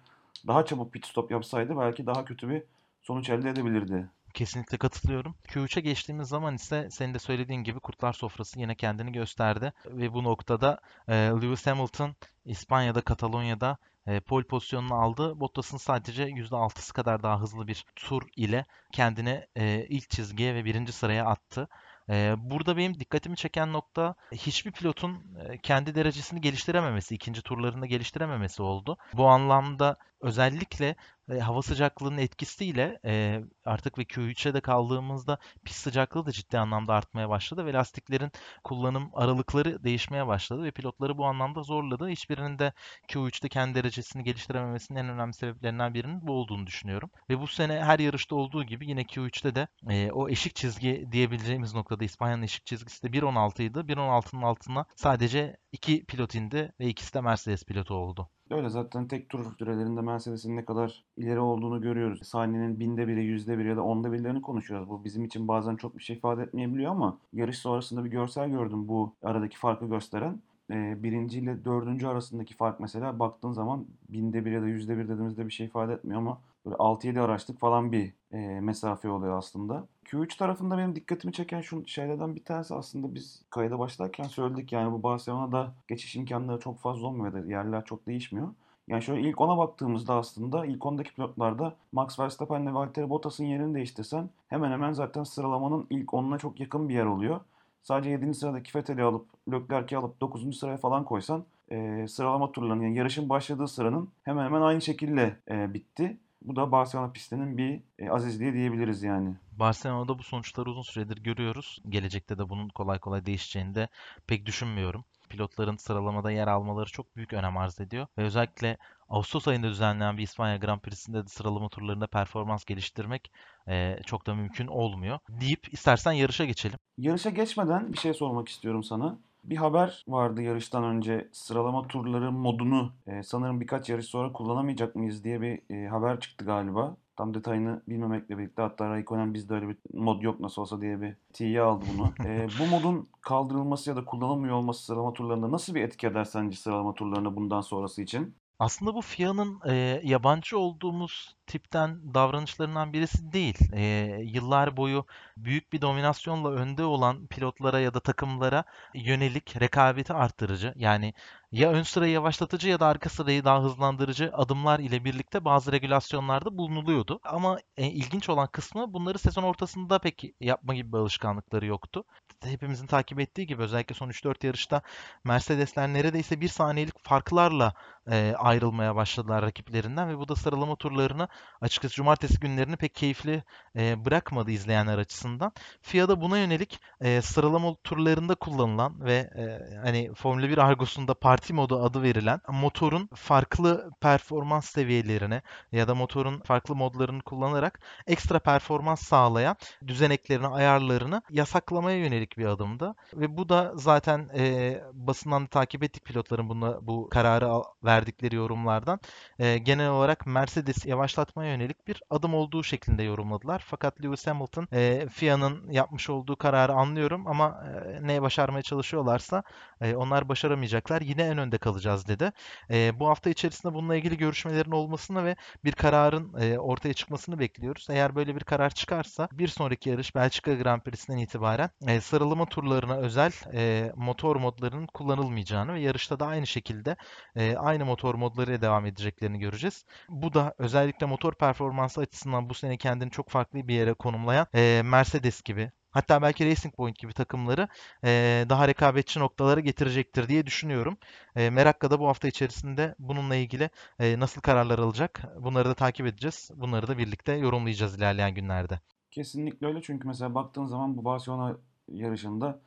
daha 0.48 0.66
çabuk 0.66 0.94
pit 0.94 1.06
stop 1.06 1.32
yapsaydı 1.32 1.78
belki 1.78 2.06
daha 2.06 2.26
kötü 2.26 2.50
bir 2.50 2.64
sonuç 3.02 3.30
elde 3.30 3.50
edebilirdi. 3.50 4.10
Kesinlikle 4.34 4.78
katılıyorum. 4.78 5.36
Q3'e 5.48 5.82
geçtiğimiz 5.82 6.28
zaman 6.28 6.56
ise 6.56 6.88
senin 6.92 7.14
de 7.14 7.20
söylediğin 7.20 7.64
gibi 7.64 7.80
kurtlar 7.80 8.14
sofrası 8.14 8.60
yine 8.60 8.76
kendini 8.76 9.12
gösterdi 9.12 9.74
ve 9.86 10.14
bu 10.14 10.24
noktada 10.24 10.80
e, 11.08 11.14
Lewis 11.14 11.68
Hamilton 11.68 12.16
İspanya'da, 12.46 13.02
Katalonya'da 13.02 13.78
e, 14.08 14.20
pole 14.20 14.48
pozisyonunu 14.48 14.96
aldı. 14.96 15.40
Bottas'ın 15.40 15.78
sadece 15.78 16.24
%6'sı 16.24 16.94
kadar 16.94 17.24
daha 17.24 17.42
hızlı 17.42 17.68
bir 17.68 17.86
tur 17.96 18.22
ile 18.36 18.66
kendini 18.94 19.48
e, 19.56 19.86
ilk 19.90 20.10
çizgiye 20.10 20.56
ve 20.56 20.66
birinci 20.66 20.92
sıraya 20.92 21.26
attı. 21.26 21.68
E, 22.10 22.36
burada 22.38 22.78
benim 22.78 23.00
dikkatimi 23.00 23.36
çeken 23.36 23.74
nokta 23.74 24.16
hiçbir 24.32 24.72
pilotun 24.72 25.38
e, 25.40 25.58
kendi 25.58 25.96
derecesini 25.96 26.42
geliştirememesi, 26.42 27.16
ikinci 27.16 27.42
turlarında 27.42 27.86
geliştirememesi 27.86 28.62
oldu. 28.62 28.98
Bu 29.14 29.28
anlamda 29.28 29.98
özellikle 30.22 30.96
e, 31.32 31.40
hava 31.40 31.62
sıcaklığının 31.62 32.18
etkisiyle 32.18 33.00
e, 33.06 33.42
artık 33.66 33.98
ve 33.98 34.04
Q3'e 34.04 34.54
de 34.54 34.62
kaldığımızda 34.62 35.38
pist 35.66 35.80
sıcaklığı 35.80 36.26
da 36.26 36.32
ciddi 36.32 36.60
anlamda 36.60 36.94
artmaya 36.94 37.30
başladı 37.30 37.66
ve 37.66 37.74
lastiklerin 37.74 38.32
kullanım 38.64 39.10
aralıkları 39.14 39.84
değişmeye 39.84 40.28
başladı 40.28 40.64
ve 40.64 40.72
pilotları 40.72 41.18
bu 41.18 41.26
anlamda 41.26 41.64
zorladı. 41.64 42.08
Hiçbirinin 42.08 42.60
de 42.60 42.74
Q3'te 43.08 43.50
kendi 43.50 43.76
derecesini 43.76 44.24
geliştirememesinin 44.24 45.00
en 45.00 45.10
önemli 45.10 45.34
sebeplerinden 45.34 45.94
birinin 45.94 46.28
bu 46.28 46.34
olduğunu 46.34 46.68
düşünüyorum. 46.68 47.10
Ve 47.30 47.40
bu 47.40 47.48
sene 47.48 47.84
her 47.84 48.00
yarışta 48.00 48.36
olduğu 48.36 48.64
gibi 48.64 48.90
yine 48.90 49.02
Q3'te 49.02 49.56
de 49.56 49.68
e, 49.90 50.12
o 50.12 50.30
eşik 50.30 50.56
çizgi 50.56 51.08
diyebileceğimiz 51.12 51.74
noktada 51.74 52.04
İspanya'nın 52.04 52.44
eşik 52.44 52.66
çizgisi 52.66 53.04
de 53.04 53.08
1.16 53.18 53.64
idi. 53.64 53.80
1.16'nın 53.80 54.42
altına 54.42 54.86
sadece 54.96 55.58
iki 55.72 56.06
pilot 56.06 56.36
indi 56.36 56.74
ve 56.80 56.88
ikisi 56.88 57.14
de 57.14 57.22
Mercedes 57.22 57.64
pilotu 57.64 57.94
oldu. 57.94 58.30
Öyle 58.52 58.70
zaten 58.70 59.08
tek 59.08 59.30
tur 59.30 59.56
sürelerinde 59.60 60.02
Mercedes'in 60.02 60.58
ne 60.58 60.66
kadar 60.66 61.04
ileri 61.18 61.40
olduğunu 61.40 61.82
görüyoruz. 61.82 62.28
Saniyenin 62.28 62.80
binde 62.80 63.08
biri, 63.08 63.24
yüzde 63.26 63.58
biri 63.58 63.68
ya 63.68 63.78
da 63.78 63.84
onda 63.84 64.12
birlerini 64.12 64.42
konuşuyoruz. 64.42 64.90
Bu 64.90 65.04
bizim 65.04 65.26
için 65.26 65.48
bazen 65.48 65.76
çok 65.76 65.98
bir 65.98 66.04
şey 66.04 66.16
ifade 66.16 66.44
etmeyebiliyor 66.44 66.92
ama 66.92 67.18
yarış 67.34 67.58
sonrasında 67.58 68.06
bir 68.06 68.10
görsel 68.10 68.50
gördüm 68.50 68.88
bu 68.88 69.14
aradaki 69.24 69.58
farkı 69.58 69.86
gösteren. 69.86 70.40
Ee, 70.72 71.04
birinci 71.04 71.40
ile 71.40 71.66
dördüncü 71.66 72.08
arasındaki 72.08 72.56
fark 72.56 72.80
mesela 72.80 73.20
baktığın 73.20 73.52
zaman 73.52 73.86
binde 74.10 74.46
bir 74.46 74.52
ya 74.52 74.62
da 74.62 74.68
yüzde 74.68 74.98
bir 74.98 75.04
dediğimizde 75.04 75.46
bir 75.46 75.52
şey 75.52 75.66
ifade 75.66 75.94
etmiyor 75.94 76.20
ama 76.20 76.38
böyle 76.66 76.76
6-7 76.76 77.22
araçlık 77.22 77.60
falan 77.60 77.92
bir 77.92 78.14
e, 78.32 78.38
mesafe 78.62 79.10
oluyor 79.10 79.38
aslında. 79.38 79.88
Q3 80.06 80.38
tarafında 80.38 80.78
benim 80.78 80.96
dikkatimi 80.96 81.34
çeken 81.34 81.62
şu 81.62 81.88
şeylerden 81.88 82.36
bir 82.36 82.44
tanesi 82.44 82.76
aslında 82.76 83.16
biz 83.16 83.42
kayda 83.50 83.80
başlarken 83.80 84.24
söyledik 84.24 84.72
yani 84.72 84.92
bu 84.92 85.04
Barcelona'da 85.04 85.74
geçiş 85.88 86.16
imkanları 86.16 86.60
çok 86.60 86.80
fazla 86.80 87.08
olmuyor 87.08 87.34
ve 87.34 87.54
yerler 87.54 87.86
çok 87.86 88.08
değişmiyor. 88.08 88.48
Yani 88.88 89.02
şöyle 89.04 89.30
ilk 89.30 89.42
ona 89.42 89.58
baktığımızda 89.58 90.14
aslında 90.14 90.66
ilk 90.66 90.86
ondaki 90.86 91.14
pilotlarda 91.14 91.76
Max 91.92 92.20
Verstappen 92.20 92.62
ile 92.62 92.74
Valtteri 92.74 93.10
Bottas'ın 93.10 93.46
yerini 93.46 93.76
değiştirsen 93.76 94.30
hemen 94.48 94.72
hemen 94.72 94.92
zaten 94.92 95.24
sıralamanın 95.24 95.88
ilk 95.90 96.14
onuna 96.14 96.38
çok 96.38 96.60
yakın 96.60 96.90
bir 96.90 96.94
yer 96.94 97.06
oluyor. 97.06 97.40
Sadece 97.84 98.10
7. 98.10 98.34
sıradaki 98.34 98.78
Vettel'i 98.78 99.04
alıp 99.04 99.26
Leclerc'i 99.52 99.98
alıp 99.98 100.22
9. 100.22 100.58
sıraya 100.58 100.78
falan 100.78 101.06
koysan 101.06 101.44
e, 101.72 102.08
sıralama 102.08 102.52
turlarının 102.52 102.84
yani 102.84 102.98
yarışın 102.98 103.30
başladığı 103.30 103.68
sıranın 103.68 104.10
hemen 104.24 104.46
hemen 104.46 104.62
aynı 104.62 104.82
şekilde 104.82 105.36
e, 105.50 105.74
bitti. 105.74 106.18
Bu 106.42 106.56
da 106.56 106.72
Barcelona 106.72 107.12
pistinin 107.12 107.58
bir 107.58 107.82
e, 108.00 108.10
azizliği 108.10 108.54
diyebiliriz 108.54 109.04
yani. 109.04 109.36
Barcelona'da 109.52 110.20
bu 110.20 110.24
sonuçları 110.24 110.70
uzun 110.70 110.82
süredir 110.82 111.18
görüyoruz. 111.18 111.80
Gelecekte 111.90 112.38
de 112.38 112.50
bunun 112.50 112.70
kolay 112.70 113.00
kolay 113.00 113.26
değişeceğini 113.26 113.76
de 113.76 113.88
pek 114.28 114.46
düşünmüyorum. 114.46 115.06
Pilotların 115.30 115.76
sıralamada 115.78 116.32
yer 116.32 116.48
almaları 116.48 116.90
çok 116.90 117.16
büyük 117.16 117.34
önem 117.34 117.58
arz 117.58 117.80
ediyor. 117.80 118.08
Ve 118.18 118.24
özellikle 118.24 118.78
Ağustos 119.10 119.48
ayında 119.48 119.68
düzenlenen 119.68 120.18
bir 120.18 120.24
İspanya 120.24 120.58
Grand 120.58 120.80
Prix'sinde 120.80 121.24
de 121.24 121.28
sıralama 121.28 121.70
turlarında 121.70 122.08
performans 122.08 122.66
geliştirmek 122.66 123.32
e, 123.68 124.00
çok 124.06 124.28
da 124.28 124.36
mümkün 124.36 124.68
olmuyor. 124.68 125.20
Deyip 125.30 125.74
istersen 125.74 126.12
yarışa 126.12 126.46
geçelim. 126.46 126.80
Yarışa 126.98 127.30
geçmeden 127.30 127.94
bir 127.94 127.98
şey 127.98 128.14
sormak 128.14 128.50
istiyorum 128.50 128.84
sana. 128.84 129.20
Bir 129.44 129.58
haber 129.58 130.04
vardı 130.08 130.42
yarıştan 130.42 130.84
önce 130.84 131.30
sıralama 131.32 131.88
turları 131.88 132.32
modunu 132.32 132.94
e, 133.08 133.24
sanırım 133.24 133.62
birkaç 133.62 133.90
yarış 133.90 134.06
sonra 134.06 134.34
kullanamayacak 134.34 134.96
mıyız 134.96 135.24
diye 135.24 135.42
bir 135.42 135.62
e, 135.76 135.88
haber 135.88 136.20
çıktı 136.20 136.46
galiba. 136.46 136.98
Tam 137.16 137.34
detayını 137.34 137.84
bilmemekle 137.88 138.38
birlikte 138.38 138.62
hatta 138.62 138.90
Raikkonen 138.90 139.34
bizde 139.34 139.54
öyle 139.54 139.68
bir 139.70 139.78
mod 139.94 140.22
yok 140.22 140.40
nasıl 140.40 140.62
olsa 140.62 140.82
diye 140.82 141.02
bir 141.02 141.16
tiye 141.34 141.62
aldı 141.62 141.86
bunu. 141.88 142.16
e, 142.24 142.48
bu 142.60 142.68
modun 142.68 143.10
kaldırılması 143.22 143.90
ya 143.90 143.96
da 143.96 144.06
kullanılmıyor 144.06 144.56
olması 144.56 144.84
sıralama 144.86 145.14
turlarında 145.14 145.52
nasıl 145.52 145.76
bir 145.76 145.82
etki 145.82 146.08
eder 146.08 146.24
sence 146.26 146.58
sıralama 146.58 146.94
turlarına 146.94 147.36
bundan 147.36 147.62
sonrası 147.62 148.02
için? 148.02 148.39
Aslında 148.60 148.94
bu 148.96 149.02
FIA'nın 149.02 149.62
e, 149.68 150.02
yabancı 150.04 150.58
olduğumuz 150.60 151.36
tipten 151.48 152.14
davranışlarından 152.14 152.94
birisi 152.94 153.32
değil. 153.34 153.74
E, 153.74 153.82
yıllar 154.24 154.78
boyu 154.78 155.06
büyük 155.38 155.74
bir 155.74 155.82
dominasyonla 155.82 156.50
önde 156.52 156.84
olan 156.84 157.28
pilotlara 157.28 157.80
ya 157.80 157.94
da 157.94 158.00
takımlara 158.00 158.64
yönelik 158.94 159.62
rekabeti 159.62 160.14
arttırıcı. 160.14 160.74
Yani 160.76 161.14
ya 161.52 161.72
ön 161.72 161.84
sırayı 161.84 162.12
yavaşlatıcı 162.14 162.70
ya 162.70 162.80
da 162.80 162.86
arka 162.88 163.10
sırayı 163.10 163.44
daha 163.46 163.64
hızlandırıcı 163.64 164.32
adımlar 164.34 164.80
ile 164.80 165.04
birlikte 165.06 165.46
bazı 165.46 165.72
regülasyonlarda 165.72 166.58
bulunuluyordu. 166.58 167.20
Ama 167.24 167.58
e, 167.78 167.88
ilginç 167.88 168.30
olan 168.30 168.48
kısmı 168.48 168.94
bunları 168.94 169.20
sezon 169.20 169.44
ortasında 169.44 170.00
pek 170.00 170.24
yapma 170.40 170.76
gibi 170.76 170.92
bir 170.94 170.98
alışkanlıkları 170.98 171.66
yoktu. 171.66 172.04
Hepimizin 172.44 172.88
takip 172.88 173.20
ettiği 173.20 173.48
gibi 173.48 173.62
özellikle 173.62 173.96
son 173.96 174.10
3-4 174.10 174.46
yarışta 174.46 174.82
Mercedesler 175.24 175.88
neredeyse 175.88 176.42
bir 176.42 176.48
saniyelik 176.48 177.04
farklarla 177.04 177.74
e, 178.12 178.34
ayrılmaya 178.38 178.96
başladılar 178.96 179.42
rakiplerinden 179.42 180.10
ve 180.10 180.18
bu 180.18 180.28
da 180.28 180.36
sıralama 180.36 180.76
turlarını 180.76 181.28
açıkçası 181.62 181.96
cumartesi 181.96 182.40
günlerini 182.40 182.76
pek 182.78 182.96
keyifli 182.96 183.44
e, 183.76 184.06
bırakmadı 184.06 184.52
izleyenler 184.52 184.98
açısından. 184.98 185.52
FIA 185.82 186.10
da 186.10 186.22
buna 186.22 186.38
yönelik 186.38 186.80
e, 187.02 187.22
sıralama 187.22 187.76
turlarında 187.84 188.36
kullanılan 188.36 189.06
ve 189.06 189.16
e, 189.16 189.76
hani 189.84 190.14
Formula 190.14 190.50
1 190.50 190.58
argosunda 190.58 191.14
parti 191.14 191.54
modu 191.54 191.84
adı 191.84 192.02
verilen 192.02 192.40
motorun 192.48 193.10
farklı 193.16 193.92
performans 194.02 194.70
seviyelerine 194.70 195.42
ya 195.72 195.88
da 195.88 195.96
motorun 195.96 196.40
farklı 196.40 196.76
modlarını 196.76 197.22
kullanarak 197.22 197.80
ekstra 198.08 198.40
performans 198.40 199.02
sağlayan 199.02 199.56
düzeneklerini, 199.88 200.48
ayarlarını 200.48 201.22
yasaklamaya 201.30 201.98
yönelik 201.98 202.29
bir 202.38 202.46
adımdı. 202.46 202.96
Ve 203.14 203.38
bu 203.38 203.50
da 203.50 203.72
zaten 203.76 204.30
e, 204.38 204.82
basından 204.94 205.46
takip 205.46 205.84
ettik 205.84 206.06
pilotların 206.06 206.50
buna, 206.50 206.88
bu 206.88 207.10
kararı 207.10 207.50
verdikleri 207.84 208.36
yorumlardan. 208.36 209.00
E, 209.40 209.58
genel 209.58 209.90
olarak 209.90 210.28
Mercedes 210.28 210.86
yavaşlatmaya 210.86 211.52
yönelik 211.52 211.88
bir 211.88 212.02
adım 212.10 212.34
olduğu 212.34 212.64
şeklinde 212.64 213.04
yorumladılar. 213.04 213.64
Fakat 213.66 214.04
Lewis 214.04 214.28
Hamilton 214.28 214.68
e, 214.74 215.08
FIA'nın 215.12 215.72
yapmış 215.72 216.10
olduğu 216.10 216.36
kararı 216.36 216.74
anlıyorum 216.74 217.28
ama 217.28 217.64
e, 217.86 218.08
neye 218.08 218.22
başarmaya 218.22 218.62
çalışıyorlarsa 218.62 219.44
e, 219.82 219.96
onlar 219.96 220.30
başaramayacaklar. 220.30 221.02
Yine 221.02 221.22
en 221.24 221.38
önde 221.38 221.58
kalacağız 221.58 222.08
dedi. 222.08 222.32
E, 222.72 223.00
bu 223.00 223.08
hafta 223.10 223.30
içerisinde 223.30 223.74
bununla 223.74 223.96
ilgili 223.96 224.18
görüşmelerin 224.18 224.72
olmasını 224.72 225.26
ve 225.26 225.36
bir 225.64 225.72
kararın 225.72 226.34
e, 226.42 226.60
ortaya 226.60 226.94
çıkmasını 226.94 227.40
bekliyoruz. 227.40 227.88
Eğer 227.90 228.16
böyle 228.16 228.36
bir 228.36 228.44
karar 228.44 228.70
çıkarsa 228.70 229.30
bir 229.32 229.48
sonraki 229.48 229.90
yarış 229.90 230.16
Belçika 230.16 230.54
Grand 230.54 230.82
Prix'sinden 230.82 231.18
itibaren 231.18 231.70
e, 231.88 232.02
sıralama 232.02 232.46
turlarına 232.46 232.98
özel 232.98 233.32
e, 233.54 233.92
motor 233.96 234.36
modlarının 234.36 234.88
kullanılmayacağını 234.88 235.74
ve 235.74 235.82
yarışta 235.82 236.20
da 236.20 236.28
aynı 236.28 236.48
şekilde 236.48 236.96
e, 237.36 237.56
aynı 237.58 237.86
motor 237.86 238.16
modlarıyla 238.16 238.62
devam 238.62 238.86
edeceklerini 238.86 239.40
göreceğiz. 239.40 239.86
Bu 240.10 240.34
da 240.34 240.54
özellikle 240.58 241.06
motor 241.06 241.34
performansı 241.34 242.02
açısından 242.02 242.50
bu 242.50 242.54
sene 242.54 242.78
kendini 242.78 243.12
çok 243.12 243.30
farklı 243.30 243.68
bir 243.68 243.76
yere 243.76 243.94
konumlayan 243.94 244.48
e, 244.56 244.82
Mercedes 244.86 245.42
gibi 245.42 245.72
Hatta 245.92 246.22
belki 246.22 246.46
Racing 246.46 246.76
Point 246.76 247.00
gibi 247.00 247.14
takımları 247.14 247.68
e, 248.04 248.46
daha 248.50 248.68
rekabetçi 248.68 249.20
noktalara 249.20 249.60
getirecektir 249.60 250.28
diye 250.28 250.46
düşünüyorum. 250.46 250.98
E, 251.36 251.50
Merakka 251.50 251.92
da 251.92 252.00
bu 252.00 252.08
hafta 252.08 252.28
içerisinde 252.28 252.96
bununla 253.00 253.36
ilgili 253.36 253.70
e, 254.00 254.20
nasıl 254.20 254.42
kararlar 254.42 254.80
alacak 254.80 255.24
bunları 255.40 255.70
da 255.70 255.74
takip 255.74 256.06
edeceğiz. 256.06 256.52
Bunları 256.56 256.88
da 256.88 256.98
birlikte 256.98 257.34
yorumlayacağız 257.34 257.98
ilerleyen 257.98 258.34
günlerde. 258.36 258.80
Kesinlikle 259.12 259.68
öyle 259.68 259.82
çünkü 259.82 260.08
mesela 260.08 260.36
baktığın 260.36 260.66
zaman 260.66 260.98
bu 260.98 261.06
Barcelona 261.06 261.58
yarışında 261.88 262.60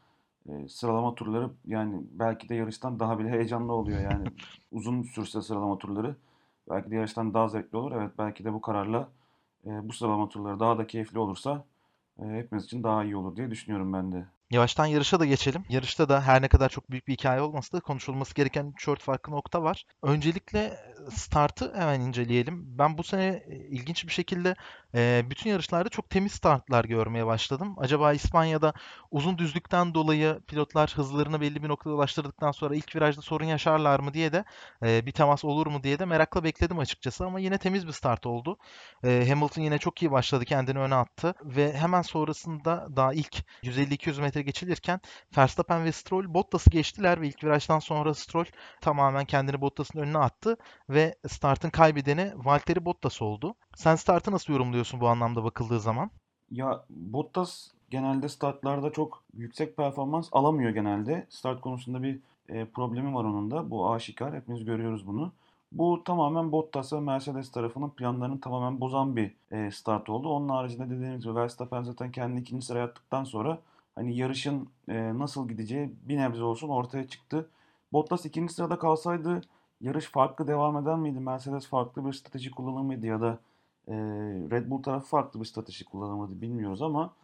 e, 0.48 0.68
sıralama 0.68 1.14
turları 1.14 1.50
yani 1.66 2.02
belki 2.12 2.48
de 2.48 2.54
yarıştan 2.54 3.00
daha 3.00 3.18
bile 3.18 3.28
heyecanlı 3.30 3.72
oluyor 3.72 4.00
yani 4.00 4.32
uzun 4.72 5.02
sürse 5.02 5.42
sıralama 5.42 5.78
turları 5.78 6.16
belki 6.70 6.90
de 6.90 6.96
yarıştan 6.96 7.34
daha 7.34 7.48
zevkli 7.48 7.76
olur. 7.78 7.92
Evet 7.92 8.10
belki 8.18 8.44
de 8.44 8.52
bu 8.52 8.60
kararla 8.60 9.08
e, 9.66 9.88
bu 9.88 9.92
sıralama 9.92 10.28
turları 10.28 10.60
daha 10.60 10.78
da 10.78 10.86
keyifli 10.86 11.18
olursa 11.18 11.64
hepimiz 12.18 12.64
için 12.64 12.82
daha 12.82 13.04
iyi 13.04 13.16
olur 13.16 13.36
diye 13.36 13.50
düşünüyorum 13.50 13.92
ben 13.92 14.12
de. 14.12 14.26
Yavaştan 14.52 14.86
yarışa 14.86 15.20
da 15.20 15.24
geçelim. 15.24 15.64
Yarışta 15.68 16.08
da 16.08 16.22
her 16.22 16.42
ne 16.42 16.48
kadar 16.48 16.68
çok 16.68 16.90
büyük 16.90 17.08
bir 17.08 17.12
hikaye 17.12 17.40
olmasa 17.40 17.76
da 17.76 17.80
konuşulması 17.80 18.34
gereken 18.34 18.74
3-4 18.78 18.98
farklı 18.98 19.32
nokta 19.32 19.62
var. 19.62 19.84
Öncelikle 20.02 20.76
startı 21.10 21.74
hemen 21.76 22.00
inceleyelim. 22.00 22.78
Ben 22.78 22.98
bu 22.98 23.02
sene 23.02 23.42
ilginç 23.48 24.06
bir 24.06 24.12
şekilde 24.12 24.54
bütün 25.30 25.50
yarışlarda 25.50 25.88
çok 25.88 26.10
temiz 26.10 26.32
startlar 26.32 26.84
görmeye 26.84 27.26
başladım. 27.26 27.74
Acaba 27.78 28.12
İspanya'da 28.12 28.72
uzun 29.10 29.38
düzlükten 29.38 29.94
dolayı 29.94 30.40
pilotlar 30.46 30.92
hızlarını 30.96 31.40
belli 31.40 31.62
bir 31.62 31.68
noktada 31.68 31.94
ulaştırdıktan 31.94 32.52
sonra 32.52 32.74
ilk 32.74 32.96
virajda 32.96 33.22
sorun 33.22 33.44
yaşarlar 33.44 34.00
mı 34.00 34.14
diye 34.14 34.32
de 34.32 34.44
bir 34.82 35.12
temas 35.12 35.44
olur 35.44 35.66
mu 35.66 35.82
diye 35.82 35.98
de 35.98 36.04
merakla 36.04 36.44
bekledim 36.44 36.78
açıkçası 36.78 37.26
ama 37.26 37.40
yine 37.40 37.58
temiz 37.58 37.86
bir 37.86 37.92
start 37.92 38.26
oldu. 38.26 38.58
Hamilton 39.02 39.62
yine 39.62 39.78
çok 39.78 40.02
iyi 40.02 40.10
başladı, 40.10 40.44
kendini 40.44 40.78
öne 40.78 40.94
attı 40.94 41.34
ve 41.44 41.72
hemen 41.72 42.02
sonrasında 42.02 42.88
daha 42.96 43.12
ilk 43.12 43.44
150-200 43.62 44.20
metre 44.20 44.41
geçilirken 44.42 45.00
Verstappen 45.36 45.84
ve 45.84 45.92
Stroll 45.92 46.34
Bottas'ı 46.34 46.70
geçtiler 46.70 47.20
ve 47.20 47.28
ilk 47.28 47.44
virajdan 47.44 47.78
sonra 47.78 48.14
Stroll 48.14 48.44
tamamen 48.80 49.24
kendini 49.24 49.60
Bottas'ın 49.60 49.98
önüne 49.98 50.18
attı 50.18 50.56
ve 50.88 51.14
startın 51.28 51.70
kaybedeni 51.70 52.32
Valtteri 52.36 52.84
Bottas 52.84 53.22
oldu. 53.22 53.54
Sen 53.76 53.96
startı 53.96 54.32
nasıl 54.32 54.52
yorumluyorsun 54.52 55.00
bu 55.00 55.08
anlamda 55.08 55.44
bakıldığı 55.44 55.80
zaman? 55.80 56.10
Ya 56.50 56.84
Bottas 56.90 57.68
genelde 57.90 58.28
startlarda 58.28 58.92
çok 58.92 59.22
yüksek 59.36 59.76
performans 59.76 60.28
alamıyor 60.32 60.70
genelde. 60.70 61.26
Start 61.30 61.60
konusunda 61.60 62.02
bir 62.02 62.18
e, 62.48 62.64
problemi 62.64 63.14
var 63.14 63.24
onun 63.24 63.50
da. 63.50 63.70
Bu 63.70 63.92
aşikar. 63.92 64.34
Hepimiz 64.34 64.64
görüyoruz 64.64 65.06
bunu. 65.06 65.32
Bu 65.72 66.04
tamamen 66.04 66.52
Bottas 66.52 66.92
ve 66.92 67.00
Mercedes 67.00 67.50
tarafının 67.50 67.90
planlarını 67.90 68.40
tamamen 68.40 68.80
bozan 68.80 69.16
bir 69.16 69.34
e, 69.50 69.70
start 69.70 70.08
oldu. 70.08 70.28
Onun 70.28 70.48
haricinde 70.48 70.90
dediğimiz 70.90 71.22
gibi 71.22 71.34
Verstappen 71.34 71.82
zaten 71.82 72.12
kendi 72.12 72.40
ikinci 72.40 72.66
sıraya 72.66 72.84
attıktan 72.84 73.24
sonra 73.24 73.58
hani 73.94 74.16
yarışın 74.16 74.68
e, 74.88 75.18
nasıl 75.18 75.48
gideceği 75.48 75.94
bir 76.02 76.16
nebze 76.16 76.42
olsun 76.42 76.68
ortaya 76.68 77.08
çıktı. 77.08 77.50
Bottas 77.92 78.26
ikinci 78.26 78.54
sırada 78.54 78.78
kalsaydı 78.78 79.40
yarış 79.80 80.04
farklı 80.04 80.46
devam 80.46 80.76
eder 80.76 80.96
miydi? 80.96 81.20
Mercedes 81.20 81.66
farklı 81.66 82.06
bir 82.06 82.12
strateji 82.12 82.50
kullanır 82.50 82.80
mıydı 82.80 83.06
ya 83.06 83.20
da 83.20 83.38
e, 83.88 83.94
Red 84.50 84.70
Bull 84.70 84.82
tarafı 84.82 85.06
farklı 85.06 85.40
bir 85.40 85.44
strateji 85.44 85.84
kullanır 85.84 86.14
mıydı 86.14 86.40
bilmiyoruz 86.40 86.82
ama 86.82 87.14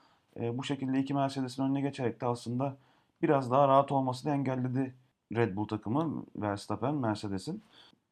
e, 0.41 0.59
bu 0.59 0.65
şekilde 0.65 0.99
iki 0.99 1.15
Mercedes'in 1.15 1.63
önüne 1.63 1.81
geçerek 1.81 2.21
de 2.21 2.27
aslında 2.27 2.77
biraz 3.23 3.51
daha 3.51 3.69
rahat 3.69 3.93
olmasını 3.93 4.33
engelledi 4.33 4.95
Red 5.37 5.57
Bull 5.57 5.69
takımı 5.69 6.25
Verstappen, 6.37 6.95
Mercedes'in. 6.95 7.63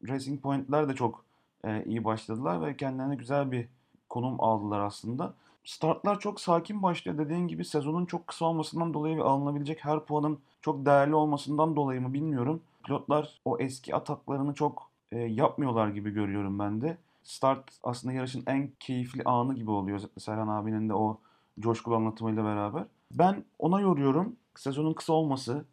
Racing 0.09 0.43
Point'ler 0.43 0.89
de 0.89 0.95
çok 0.95 1.25
e, 1.65 1.85
iyi 1.85 2.05
başladılar 2.05 2.67
ve 2.67 2.77
kendilerine 2.77 3.15
güzel 3.15 3.53
bir 3.53 3.69
konum 4.09 4.41
aldılar 4.41 4.81
aslında. 4.81 5.35
Startlar 5.67 6.21
çok 6.21 6.41
sakin 6.41 6.83
başlıyor. 6.83 7.19
Dediğin 7.19 7.49
gibi 7.49 7.65
sezonun 7.65 8.07
çok 8.07 8.27
kısa 8.27 8.45
olmasından 8.45 8.95
dolayı 8.95 9.17
ve 9.17 9.23
alınabilecek 9.23 9.85
her 9.85 10.05
puanın 10.05 10.39
çok 10.61 10.87
değerli 10.87 11.15
olmasından 11.15 11.77
dolayı 11.77 12.01
mı 12.01 12.13
bilmiyorum. 12.13 12.61
Pilotlar 12.85 13.41
o 13.45 13.59
eski 13.59 13.95
ataklarını 13.95 14.55
çok 14.55 14.91
e, 15.13 15.19
yapmıyorlar 15.19 15.89
gibi 15.89 16.11
görüyorum 16.11 16.59
ben 16.59 16.81
de. 16.81 16.97
Start 17.25 17.65
aslında 17.83 18.15
yarışın 18.15 18.45
en 18.47 18.71
keyifli 18.81 19.23
anı 19.25 19.55
gibi 19.55 19.71
oluyor 19.71 20.01
Serhan 20.19 20.49
abinin 20.49 20.89
de 20.89 20.95
o 20.95 21.19
coşkulu 21.61 21.97
anlatımıyla 21.97 22.45
beraber. 22.45 22.85
Ben 23.13 23.45
ona 23.59 23.81
yoruyorum. 23.81 24.37
Sezonun 24.57 24.95
kısa 24.95 25.13
olması 25.13 25.65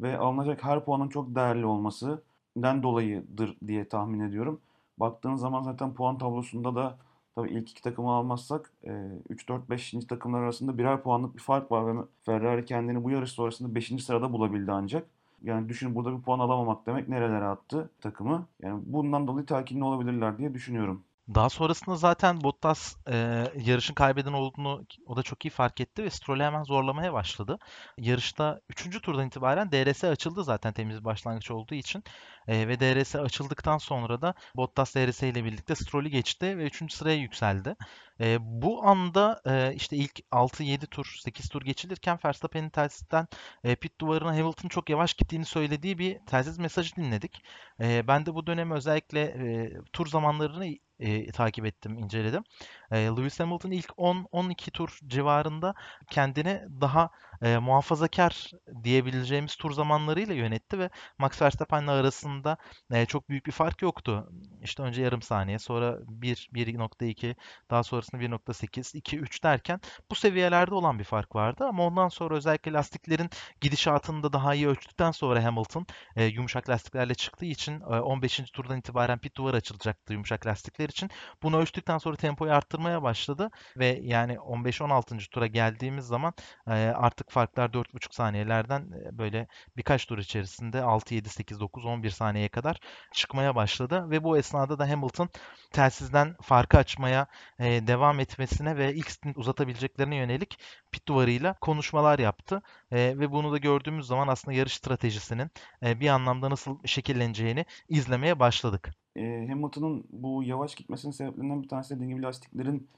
ve 0.00 0.18
alınacak 0.18 0.64
her 0.64 0.84
puanın 0.84 1.08
çok 1.08 1.34
değerli 1.34 1.66
olmasından 1.66 2.82
dolayıdır 2.82 3.56
diye 3.66 3.88
tahmin 3.88 4.20
ediyorum. 4.20 4.60
Baktığın 4.98 5.36
zaman 5.36 5.62
zaten 5.62 5.94
puan 5.94 6.18
tablosunda 6.18 6.74
da 6.74 6.98
tabii 7.40 7.58
ilk 7.58 7.70
iki 7.70 7.82
takımı 7.82 8.10
almazsak 8.10 8.72
3-4-5. 8.84 10.06
takımlar 10.06 10.42
arasında 10.42 10.78
birer 10.78 11.02
puanlık 11.02 11.36
bir 11.36 11.40
fark 11.42 11.72
var 11.72 11.96
ve 11.96 12.00
Ferrari 12.22 12.64
kendini 12.64 13.04
bu 13.04 13.10
yarış 13.10 13.30
sonrasında 13.32 13.74
5. 13.74 14.04
sırada 14.04 14.32
bulabildi 14.32 14.72
ancak. 14.72 15.06
Yani 15.42 15.68
düşün 15.68 15.94
burada 15.94 16.16
bir 16.16 16.22
puan 16.22 16.38
alamamak 16.38 16.86
demek 16.86 17.08
nerelere 17.08 17.44
attı 17.44 17.90
takımı. 18.00 18.46
Yani 18.62 18.82
bundan 18.86 19.26
dolayı 19.26 19.46
telkinli 19.46 19.84
olabilirler 19.84 20.38
diye 20.38 20.54
düşünüyorum. 20.54 21.02
Daha 21.34 21.48
sonrasında 21.48 21.96
zaten 21.96 22.40
Bottas 22.40 22.96
e, 23.10 23.44
yarışın 23.56 23.94
kaybeden 23.94 24.32
olduğunu 24.32 24.86
o 25.06 25.16
da 25.16 25.22
çok 25.22 25.44
iyi 25.44 25.50
fark 25.50 25.80
etti 25.80 26.04
ve 26.04 26.10
Stroll'ü 26.10 26.42
hemen 26.42 26.62
zorlamaya 26.62 27.12
başladı. 27.12 27.58
Yarışta 27.98 28.60
3. 28.68 29.00
turdan 29.00 29.26
itibaren 29.26 29.72
DRS 29.72 30.04
açıldı 30.04 30.44
zaten 30.44 30.72
temiz 30.72 31.04
başlangıç 31.04 31.50
olduğu 31.50 31.74
için. 31.74 32.04
E, 32.48 32.68
ve 32.68 32.80
DRS 32.80 33.16
açıldıktan 33.16 33.78
sonra 33.78 34.22
da 34.22 34.34
Bottas 34.56 34.94
DRS 34.94 35.22
ile 35.22 35.44
birlikte 35.44 35.74
Stroll'ü 35.74 36.08
geçti 36.08 36.58
ve 36.58 36.64
3. 36.66 36.92
sıraya 36.94 37.16
yükseldi. 37.16 37.76
E, 38.20 38.38
bu 38.40 38.84
anda 38.88 39.40
e, 39.46 39.74
işte 39.74 39.96
ilk 39.96 40.20
6-7 40.32 40.86
tur, 40.86 41.16
8 41.20 41.48
tur 41.48 41.62
geçilirken 41.62 42.18
Verstappen'in 42.24 42.70
telsizden 42.70 43.28
e, 43.64 43.76
pit 43.76 44.00
duvarına 44.00 44.30
Hamilton 44.36 44.68
çok 44.68 44.90
yavaş 44.90 45.14
gittiğini 45.14 45.44
söylediği 45.44 45.98
bir 45.98 46.18
telsiz 46.26 46.58
mesajı 46.58 46.96
dinledik. 46.96 47.42
E, 47.80 48.08
ben 48.08 48.26
de 48.26 48.34
bu 48.34 48.46
dönemi 48.46 48.74
özellikle 48.74 49.20
e, 49.22 49.72
tur 49.92 50.06
zamanlarını 50.06 50.66
e, 51.00 51.32
takip 51.32 51.66
ettim, 51.66 51.98
inceledim. 51.98 52.44
E, 52.90 52.96
Lewis 52.96 53.40
Hamilton 53.40 53.70
ilk 53.70 53.90
10-12 53.98 54.70
tur 54.70 54.98
civarında 55.06 55.74
kendini 56.10 56.62
daha 56.80 57.10
e, 57.42 57.58
muhafazakar 57.58 58.50
diyebileceğimiz 58.84 59.56
tur 59.56 59.70
zamanlarıyla 59.72 60.34
yönetti 60.34 60.78
ve 60.78 60.90
Max 61.18 61.42
Verstappen'le 61.42 61.88
arasında 61.88 62.56
e, 62.92 63.06
çok 63.06 63.28
büyük 63.28 63.46
bir 63.46 63.52
fark 63.52 63.82
yoktu. 63.82 64.30
İşte 64.62 64.82
önce 64.82 65.02
yarım 65.02 65.22
saniye, 65.22 65.58
sonra 65.58 65.98
1, 66.08 66.48
1.2, 66.52 67.34
daha 67.70 67.82
sonrasında 68.10 68.36
1.8, 68.52 68.96
2, 68.96 69.18
3 69.18 69.42
derken 69.42 69.80
bu 70.10 70.14
seviyelerde 70.14 70.74
olan 70.74 70.98
bir 70.98 71.04
fark 71.04 71.34
vardı. 71.34 71.64
Ama 71.64 71.86
ondan 71.86 72.08
sonra 72.08 72.34
özellikle 72.34 72.72
lastiklerin 72.72 73.30
gidişatını 73.60 74.22
da 74.22 74.32
daha 74.32 74.54
iyi 74.54 74.68
ölçtükten 74.68 75.10
sonra 75.10 75.44
Hamilton 75.44 75.86
e, 76.16 76.24
yumuşak 76.24 76.68
lastiklerle 76.68 77.14
çıktığı 77.14 77.44
için 77.44 77.80
e, 77.80 77.84
15. 77.84 78.40
turdan 78.52 78.78
itibaren 78.78 79.18
pit 79.18 79.36
duvar 79.36 79.54
açılacaktı 79.54 80.12
yumuşak 80.12 80.46
lastikler 80.46 80.88
için. 80.88 81.10
Bunu 81.42 81.56
ölçtükten 81.56 81.98
sonra 81.98 82.16
tempoyu 82.16 82.52
arttırmaya 82.52 83.02
başladı 83.02 83.50
ve 83.76 84.00
yani 84.02 84.34
15-16. 84.34 85.28
tura 85.28 85.46
geldiğimiz 85.46 86.06
zaman 86.06 86.34
e, 86.66 86.72
artık 86.72 87.30
farklar 87.30 87.68
4,5 87.68 88.14
saniyelerden 88.14 88.80
e, 88.80 89.18
böyle 89.18 89.46
birkaç 89.76 90.06
tur 90.06 90.18
içerisinde 90.18 90.82
6, 90.82 91.14
7, 91.14 91.28
8, 91.28 91.60
9, 91.60 91.84
11 91.84 92.10
saniyeye 92.10 92.48
kadar 92.48 92.80
çıkmaya 93.12 93.54
başladı 93.54 94.10
ve 94.10 94.24
bu 94.24 94.38
esnada 94.38 94.78
da 94.78 94.90
Hamilton 94.90 95.28
telsizden 95.72 96.36
farkı 96.42 96.78
açmaya 96.78 97.26
e, 97.58 97.86
devam 97.86 97.99
etmesine 98.20 98.76
ve 98.76 98.94
ilk 98.94 99.10
stint 99.10 99.38
uzatabileceklerine 99.38 100.16
yönelik 100.16 100.58
pit 100.92 101.08
duvarıyla 101.08 101.54
konuşmalar 101.60 102.18
yaptı. 102.18 102.62
E, 102.90 102.96
ve 103.18 103.32
bunu 103.32 103.52
da 103.52 103.58
gördüğümüz 103.58 104.06
zaman 104.06 104.28
aslında 104.28 104.56
yarış 104.56 104.76
stratejisinin 104.76 105.50
e, 105.82 106.00
bir 106.00 106.08
anlamda 106.08 106.50
nasıl 106.50 106.78
şekilleneceğini 106.84 107.64
izlemeye 107.88 108.38
başladık. 108.40 108.90
E, 109.16 109.46
Hamilton'ın 109.48 110.04
bu 110.10 110.42
yavaş 110.42 110.74
gitmesinin 110.74 111.12
sebeplerinden 111.12 111.62
bir 111.62 111.68
tanesi 111.68 111.94
dediğim 111.94 112.10
gibi 112.10 112.22
lastiklerin 112.22 112.88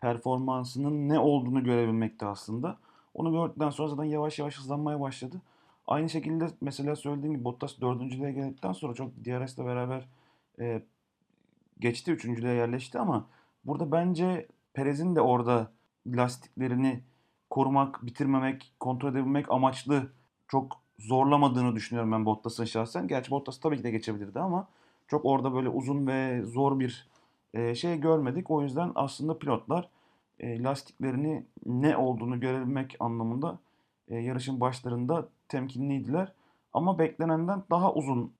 performansının 0.00 1.08
ne 1.08 1.18
olduğunu 1.18 1.64
görebilmekti 1.64 2.26
aslında. 2.26 2.78
Onu 3.14 3.32
gördükten 3.32 3.70
sonra 3.70 3.88
zaten 3.88 4.04
yavaş 4.04 4.38
yavaş 4.38 4.58
hızlanmaya 4.58 5.00
başladı. 5.00 5.42
Aynı 5.86 6.10
şekilde 6.10 6.46
mesela 6.60 6.96
söylediğim 6.96 7.34
gibi 7.34 7.44
Bottas 7.44 7.80
dördüncülüğe 7.80 8.32
geldikten 8.32 8.72
sonra 8.72 8.94
çok 8.94 9.24
DRS'le 9.24 9.58
beraber 9.58 10.08
e, 10.60 10.82
geçti. 11.80 12.12
Üçüncülüğe 12.12 12.54
yerleşti 12.54 12.98
ama 12.98 13.26
burada 13.64 13.92
bence 13.92 14.48
Perez'in 14.74 15.16
de 15.16 15.20
orada 15.20 15.72
lastiklerini 16.06 17.04
korumak, 17.50 18.06
bitirmemek, 18.06 18.72
kontrol 18.80 19.10
edebilmek 19.10 19.50
amaçlı 19.50 20.12
çok 20.48 20.80
zorlamadığını 20.98 21.76
düşünüyorum 21.76 22.12
ben 22.12 22.26
Bottas'ın 22.26 22.64
şahsen. 22.64 23.08
Gerçi 23.08 23.30
Bottas 23.30 23.60
tabii 23.60 23.76
ki 23.76 23.84
de 23.84 23.90
geçebilirdi 23.90 24.40
ama 24.40 24.68
çok 25.08 25.24
orada 25.24 25.54
böyle 25.54 25.68
uzun 25.68 26.06
ve 26.06 26.42
zor 26.44 26.80
bir 26.80 27.08
e, 27.54 27.74
şey 27.74 28.00
görmedik. 28.00 28.50
O 28.50 28.62
yüzden 28.62 28.92
aslında 28.94 29.38
pilotlar 29.38 29.88
e, 30.40 30.62
lastiklerini 30.62 31.46
ne 31.66 31.96
olduğunu 31.96 32.40
görebilmek 32.40 32.96
anlamında 33.00 33.58
e, 34.08 34.16
yarışın 34.16 34.60
başlarında 34.60 35.28
temkinliydiler. 35.48 36.32
Ama 36.72 36.98
beklenenden 36.98 37.62
daha 37.70 37.94
uzun 37.94 38.32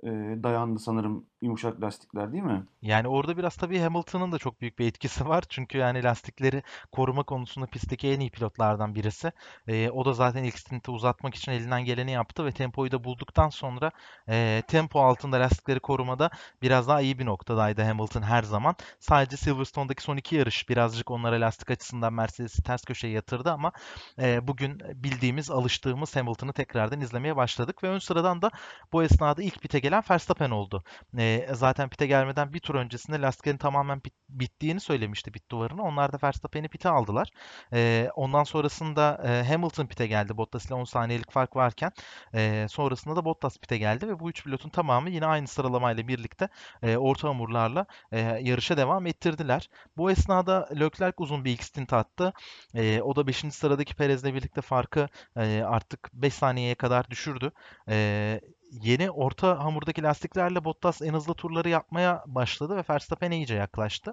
dayandı 0.42 0.78
sanırım 0.78 1.26
yumuşak 1.42 1.82
lastikler 1.82 2.32
değil 2.32 2.42
mi? 2.42 2.66
Yani 2.82 3.08
orada 3.08 3.36
biraz 3.36 3.56
tabii 3.56 3.78
Hamilton'ın 3.78 4.32
da 4.32 4.38
çok 4.38 4.60
büyük 4.60 4.78
bir 4.78 4.86
etkisi 4.86 5.28
var. 5.28 5.44
Çünkü 5.48 5.78
yani 5.78 6.02
lastikleri 6.02 6.62
koruma 6.92 7.22
konusunda 7.22 7.66
pistteki 7.66 8.08
en 8.08 8.20
iyi 8.20 8.30
pilotlardan 8.30 8.94
birisi. 8.94 9.32
E, 9.68 9.90
o 9.90 10.04
da 10.04 10.12
zaten 10.12 10.44
ilk 10.44 10.58
stinti 10.58 10.90
uzatmak 10.90 11.34
için 11.34 11.52
elinden 11.52 11.84
geleni 11.84 12.10
yaptı 12.10 12.44
ve 12.44 12.52
tempoyu 12.52 12.92
da 12.92 13.04
bulduktan 13.04 13.48
sonra 13.48 13.90
e, 14.28 14.62
tempo 14.68 15.00
altında 15.00 15.36
lastikleri 15.36 15.80
korumada 15.80 16.30
biraz 16.62 16.88
daha 16.88 17.00
iyi 17.00 17.18
bir 17.18 17.26
noktadaydı 17.26 17.82
Hamilton 17.82 18.22
her 18.22 18.42
zaman. 18.42 18.74
Sadece 18.98 19.36
Silverstone'daki 19.36 20.02
son 20.02 20.16
iki 20.16 20.36
yarış 20.36 20.68
birazcık 20.68 21.10
onlara 21.10 21.40
lastik 21.40 21.70
açısından 21.70 22.12
Mercedes'i 22.12 22.62
ters 22.62 22.84
köşeye 22.84 23.12
yatırdı 23.12 23.50
ama 23.50 23.72
e, 24.18 24.46
bugün 24.48 24.82
bildiğimiz, 24.94 25.50
alıştığımız 25.50 26.16
Hamilton'ı 26.16 26.52
tekrardan 26.52 27.00
izlemeye 27.00 27.36
başladık 27.36 27.82
ve 27.84 27.88
ön 27.88 27.98
sıradan 27.98 28.42
da 28.42 28.50
bu 28.92 29.02
esnada 29.02 29.42
ilk 29.42 29.62
pite 29.62 29.78
gelen 29.78 30.02
Verstappen 30.10 30.50
oldu. 30.50 30.84
E, 31.18 31.29
zaten 31.52 31.88
pite 31.88 32.06
gelmeden 32.06 32.52
bir 32.52 32.60
tur 32.60 32.74
öncesinde 32.74 33.20
lastiklerin 33.20 33.56
tamamen 33.56 34.04
bit, 34.04 34.14
bittiğini 34.28 34.80
söylemişti 34.80 35.34
bit 35.34 35.50
duvarını. 35.50 35.82
Onlar 35.82 36.12
da 36.12 36.18
Verstappen'i 36.22 36.68
pite 36.68 36.88
aldılar. 36.88 37.30
E, 37.72 38.08
ondan 38.14 38.44
sonrasında 38.44 39.20
e, 39.24 39.48
Hamilton 39.48 39.86
pite 39.86 40.06
geldi. 40.06 40.36
Bottas 40.36 40.66
ile 40.66 40.74
10 40.74 40.84
saniyelik 40.84 41.30
fark 41.32 41.56
varken 41.56 41.92
e, 42.34 42.66
sonrasında 42.70 43.16
da 43.16 43.24
Bottas 43.24 43.58
pite 43.58 43.78
geldi 43.78 44.08
ve 44.08 44.20
bu 44.20 44.30
üç 44.30 44.44
pilotun 44.44 44.68
tamamı 44.70 45.10
yine 45.10 45.26
aynı 45.26 45.46
sıralamayla 45.46 46.08
birlikte 46.08 46.48
e, 46.82 46.96
orta 46.96 47.28
hamurlarla 47.28 47.86
e, 48.12 48.20
yarışa 48.20 48.76
devam 48.76 49.06
ettirdiler. 49.06 49.70
Bu 49.96 50.10
esnada 50.10 50.68
Leclerc 50.80 51.14
uzun 51.18 51.44
bir 51.44 51.52
ilk 51.52 51.64
stint 51.64 51.92
attı. 51.92 52.32
E, 52.74 53.02
o 53.02 53.16
da 53.16 53.26
5. 53.26 53.36
sıradaki 53.52 53.94
Perez'le 53.94 54.24
birlikte 54.24 54.60
farkı 54.60 55.08
e, 55.36 55.62
artık 55.62 56.10
5 56.12 56.34
saniyeye 56.34 56.74
kadar 56.74 57.10
düşürdü. 57.10 57.52
E, 57.88 58.40
yeni 58.70 59.10
orta 59.10 59.64
hamurdaki 59.64 60.02
lastiklerle 60.02 60.64
Bottas 60.64 61.02
en 61.02 61.14
hızlı 61.14 61.34
turları 61.34 61.68
yapmaya 61.68 62.24
başladı 62.26 62.76
ve 62.76 62.84
Verstappen'e 62.90 63.36
iyice 63.36 63.54
yaklaştı. 63.54 64.10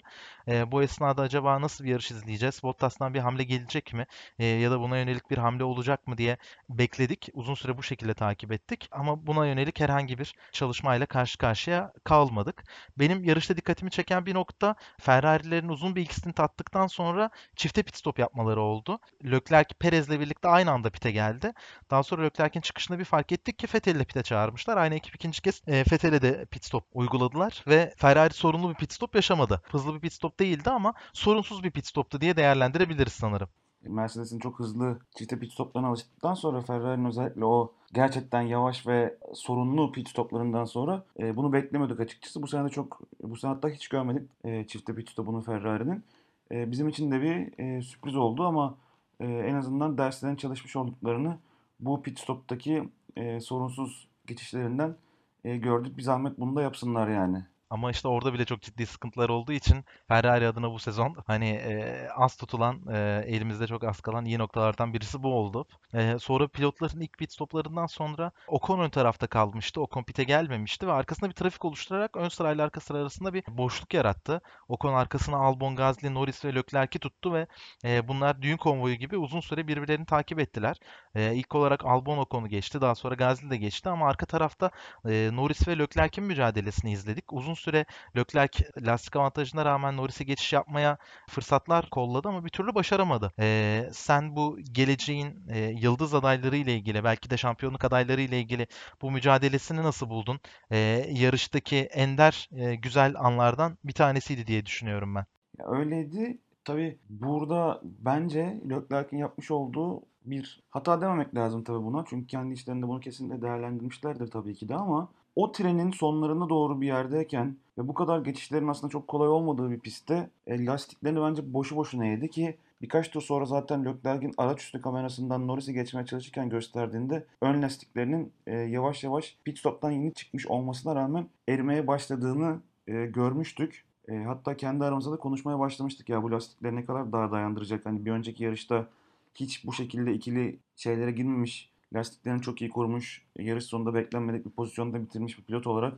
E, 0.48 0.72
bu 0.72 0.84
esnada 0.84 1.22
acaba 1.22 1.62
nasıl 1.62 1.84
bir 1.84 1.90
yarış 1.90 2.12
izleyeceğiz? 2.12 2.64
Bottas'tan 2.64 3.14
bir 3.14 3.20
hamle 3.20 3.44
gelecek 3.44 3.94
mi? 3.94 4.06
E, 4.40 4.46
ya 4.46 4.72
da 4.72 4.80
buna 4.80 4.98
yönelik 4.98 5.32
bir 5.32 5.38
hamle 5.38 5.64
olacak 5.64 6.08
mı 6.08 6.18
diye 6.18 6.38
bekledik. 6.70 7.30
Uzun 7.34 7.54
süre 7.54 7.78
bu 7.78 7.84
şekilde 7.84 8.14
takip 8.14 8.52
ettik. 8.52 8.88
Ama 8.92 9.28
buna 9.28 9.46
yönelik 9.46 9.80
herhangi 9.80 10.18
bir 10.20 10.36
çalışmayla 10.52 11.06
karşı 11.06 11.38
karşıya 11.38 11.94
kalmadık. 12.04 12.64
Benim 13.00 13.24
yarışta 13.24 13.58
dikkatimi 13.58 13.92
çeken 13.92 14.26
bir 14.26 14.34
nokta 14.34 14.76
Ferrari'lerin 15.00 15.70
uzun 15.70 15.96
bir 15.96 16.02
ilk 16.02 16.14
stint 16.14 16.40
attıktan 16.40 16.88
sonra 16.88 17.30
çifte 17.56 17.84
pit 17.84 17.96
stop 17.98 18.20
yapmaları 18.20 18.62
oldu. 18.62 19.00
Leclerc 19.26 19.76
Perez'le 19.80 20.20
birlikte 20.20 20.48
aynı 20.48 20.72
anda 20.72 20.90
pite 20.90 21.12
geldi. 21.12 21.54
Daha 21.92 22.04
sonra 22.04 22.24
Leclerc'in 22.24 22.62
çıkışında 22.62 23.00
bir 23.00 23.06
fark 23.06 23.32
ettik 23.32 23.60
ki 23.60 23.68
Vettel'i 23.74 24.06
pite 24.06 24.24
çağırmışlar. 24.48 24.78
Aynı 24.78 24.96
ekip 24.96 25.16
ikinci 25.16 25.42
kez 25.42 25.62
e, 25.68 25.84
Vettel'e 25.92 26.22
de 26.22 26.46
pit 26.46 26.66
stop 26.66 26.84
uyguladılar 26.94 27.64
ve 27.68 27.94
Ferrari 27.98 28.34
sorunlu 28.34 28.70
bir 28.70 28.76
pit 28.76 28.94
stop 28.94 29.16
yaşamadı. 29.16 29.62
Hızlı 29.72 29.96
bir 29.96 30.00
pit 30.00 30.14
stop 30.14 30.40
değildi 30.40 30.70
ama 30.70 30.94
sorunsuz 31.14 31.64
bir 31.64 31.72
pit 31.72 31.86
stoptu 31.86 32.22
diye 32.22 32.36
değerlendirebiliriz 32.36 33.14
sanırım. 33.14 33.50
Mercedes'in 33.82 34.40
çok 34.40 34.60
hızlı 34.60 35.00
çifte 35.18 35.40
pit 35.40 35.54
stoplarına 35.54 35.88
alıştıktan 35.88 36.34
sonra 36.34 36.62
Ferrari'nin 36.62 37.06
özellikle 37.06 37.46
o 37.46 37.74
gerçekten 37.94 38.42
yavaş 38.42 38.88
ve 38.88 39.18
sorunlu 39.34 39.92
pit 39.92 40.10
stoplarından 40.10 40.66
sonra 40.66 41.04
e, 41.20 41.36
bunu 41.36 41.54
beklemiyorduk 41.54 42.00
açıkçası. 42.00 42.42
Bu 42.42 42.48
sene 42.48 42.70
çok 42.70 43.02
bu 43.24 43.36
sene 43.36 43.56
hiç 43.74 43.88
görmedik 43.88 44.30
e, 44.44 44.68
çifte 44.68 44.96
pit 44.96 45.10
stopunu 45.10 45.42
Ferrari'nin. 45.42 46.04
E, 46.52 46.72
bizim 46.72 46.88
için 46.88 47.12
de 47.12 47.22
bir 47.22 47.60
e, 47.60 47.82
sürpriz 47.82 48.16
oldu 48.16 48.44
ama 48.44 48.78
e, 49.20 49.26
en 49.26 49.56
azından 49.56 49.98
derslerin 49.98 50.36
çalışmış 50.36 50.76
olduklarını 50.76 51.38
bu 51.80 52.02
pit 52.02 52.20
stoptaki 52.20 52.90
e, 53.16 53.40
sorunsuz 53.40 54.07
geçişlerinden 54.28 54.96
e, 55.44 55.58
gördük. 55.58 55.98
Bir 55.98 56.02
zahmet 56.02 56.40
bunu 56.40 56.56
da 56.56 56.62
yapsınlar 56.62 57.08
yani. 57.08 57.46
Ama 57.70 57.92
işte 57.92 58.08
orada 58.08 58.34
bile 58.34 58.46
çok 58.46 58.62
ciddi 58.62 58.86
sıkıntılar 58.86 59.30
olduğu 59.30 59.52
için 59.52 59.86
Ferrari 60.08 60.48
adına 60.48 60.72
bu 60.72 60.80
sezon 60.80 61.16
hani 61.28 61.50
e, 61.50 62.08
az 62.16 62.36
tutulan, 62.36 62.82
e, 62.94 63.24
elimizde 63.28 63.68
çok 63.68 63.84
az 63.84 64.02
kalan 64.02 64.26
iyi 64.26 64.38
noktalardan 64.38 64.94
birisi 64.94 65.24
bu 65.24 65.34
oldu. 65.34 65.66
E, 65.94 66.20
sonra 66.20 66.48
pilotların 66.48 67.00
ilk 67.02 67.18
pit 67.18 67.32
stoplarından 67.34 67.86
sonra 67.86 68.32
Ocon 68.48 68.80
ön 68.80 68.90
tarafta 68.90 69.28
kalmıştı. 69.28 69.82
Ocon 69.82 70.04
pite 70.04 70.24
gelmemişti 70.24 70.88
ve 70.88 70.92
arkasında 70.92 71.30
bir 71.30 71.36
trafik 71.36 71.66
oluşturarak 71.66 72.18
ön 72.18 72.30
sırayla 72.30 72.64
arka 72.64 72.80
sıra 72.80 72.98
arasında 72.98 73.34
bir 73.34 73.44
boşluk 73.48 73.94
yarattı. 73.94 74.42
Ocon 74.68 74.94
arkasına 74.94 75.38
Albon, 75.38 75.76
Gasly, 75.76 76.14
Norris 76.14 76.46
ve 76.46 76.56
Leclerc'i 76.56 77.00
tuttu 77.00 77.34
ve 77.34 77.48
e, 77.84 78.08
bunlar 78.08 78.42
düğün 78.42 78.58
konvoyu 78.58 78.96
gibi 78.96 79.18
uzun 79.18 79.40
süre 79.40 79.68
birbirlerini 79.68 80.06
takip 80.06 80.40
ettiler. 80.40 80.78
E, 81.16 81.36
ilk 81.36 81.56
olarak 81.56 81.86
Albon 81.86 82.18
Ocon'u 82.18 82.48
geçti. 82.48 82.82
Daha 82.82 82.96
sonra 82.96 83.16
Gasly 83.16 83.50
de 83.50 83.58
geçti 83.58 83.90
ama 83.90 84.08
arka 84.08 84.26
tarafta 84.26 84.72
e, 85.06 85.30
Norris 85.34 85.68
ve 85.68 85.80
Leclerc'in 85.80 86.24
mücadelesini 86.24 86.92
izledik. 86.92 87.34
Uzun 87.34 87.54
süre 87.58 87.86
Leclerc 88.18 88.66
lastik 88.82 89.16
avantajına 89.16 89.66
rağmen 89.66 89.98
Norris'e 89.98 90.24
geçiş 90.24 90.54
yapmaya 90.54 90.98
fırsatlar 91.30 91.90
kolladı 91.90 92.28
ama 92.28 92.46
bir 92.46 92.50
türlü 92.50 92.76
başaramadı. 92.76 93.32
Ee, 93.40 93.90
sen 93.94 94.36
bu 94.36 94.60
geleceğin 94.72 95.48
e, 95.50 95.60
yıldız 95.60 96.14
adayları 96.14 96.58
ile 96.58 96.76
ilgili 96.76 97.04
belki 97.04 97.30
de 97.30 97.38
şampiyonluk 97.38 97.86
adayları 97.86 98.22
ile 98.22 98.40
ilgili 98.40 98.68
bu 99.02 99.12
mücadelesini 99.12 99.84
nasıl 99.84 100.10
buldun? 100.10 100.40
Ee, 100.72 100.78
yarıştaki 101.12 101.78
ender 101.78 102.50
e, 102.52 102.76
güzel 102.76 103.16
anlardan 103.18 103.78
bir 103.84 103.94
tanesiydi 103.94 104.48
diye 104.48 104.66
düşünüyorum 104.66 105.16
ben. 105.16 105.26
Öyleydi. 105.60 106.38
Tabii 106.66 107.00
burada 107.10 107.82
bence 107.84 108.62
Leclerc'in 108.70 109.18
yapmış 109.18 109.52
olduğu 109.52 110.02
bir 110.26 110.64
hata 110.70 111.02
dememek 111.02 111.36
lazım 111.36 111.64
tabii 111.64 111.84
buna. 111.84 112.06
Çünkü 112.10 112.28
kendi 112.28 112.54
işlerinde 112.54 112.88
bunu 112.88 113.00
kesinlikle 113.00 113.42
değerlendirmişlerdir 113.42 114.32
tabii 114.32 114.56
ki 114.56 114.70
de 114.70 114.76
ama 114.76 115.10
o 115.38 115.52
trenin 115.52 115.92
sonlarına 115.92 116.50
doğru 116.50 116.82
bir 116.82 116.88
yerdeyken 116.88 117.56
ve 117.78 117.88
bu 117.88 117.94
kadar 117.94 118.20
geçişlerin 118.20 118.68
aslında 118.68 118.92
çok 118.92 119.08
kolay 119.08 119.28
olmadığı 119.28 119.72
bir 119.72 119.80
pistte 119.80 120.30
e, 120.48 120.66
lastiklerini 120.66 121.22
bence 121.22 121.54
boşu 121.54 121.76
boşuna 121.76 122.06
yedi 122.06 122.30
ki 122.30 122.58
birkaç 122.82 123.12
tur 123.12 123.22
sonra 123.22 123.46
zaten 123.46 123.86
Leclerc'in 123.86 124.34
araç 124.38 124.64
üstü 124.64 124.82
kamerasından 124.82 125.48
Norris'i 125.48 125.74
geçmeye 125.74 126.06
çalışırken 126.06 126.50
gösterdiğinde 126.50 127.26
ön 127.42 127.62
lastiklerinin 127.62 128.32
e, 128.48 128.56
yavaş 128.56 129.04
yavaş 129.04 129.38
pit 129.44 129.60
stop'tan 129.60 129.92
yeni 129.92 130.14
çıkmış 130.14 130.48
olmasına 130.48 130.96
rağmen 130.96 131.28
erimeye 131.50 131.88
başladığını 131.88 132.60
e, 132.88 133.06
görmüştük. 133.06 133.86
E, 134.08 134.16
hatta 134.16 134.58
kendi 134.58 134.86
aramızda 134.86 135.12
da 135.12 135.18
konuşmaya 135.18 135.60
başlamıştık 135.60 136.10
ya 136.10 136.24
bu 136.24 136.32
lastikler 136.32 136.76
ne 136.76 136.86
kadar 136.86 137.12
daha 137.12 137.32
dayandıracak. 137.32 137.86
Hani 137.86 138.06
bir 138.06 138.12
önceki 138.12 138.44
yarışta 138.44 138.88
hiç 139.36 139.66
bu 139.66 139.74
şekilde 139.74 140.14
ikili 140.14 140.60
şeylere 140.76 141.12
girmemiş, 141.12 141.70
lastiklerini 141.94 142.42
çok 142.42 142.62
iyi 142.62 142.70
korumuş, 142.70 143.22
yarış 143.40 143.64
sonunda 143.66 143.94
beklenmedik 143.94 144.46
bir 144.46 144.52
pozisyonda 144.52 145.02
bitirmiş 145.02 145.38
bir 145.38 145.44
pilot 145.44 145.68
olarak 145.68 145.94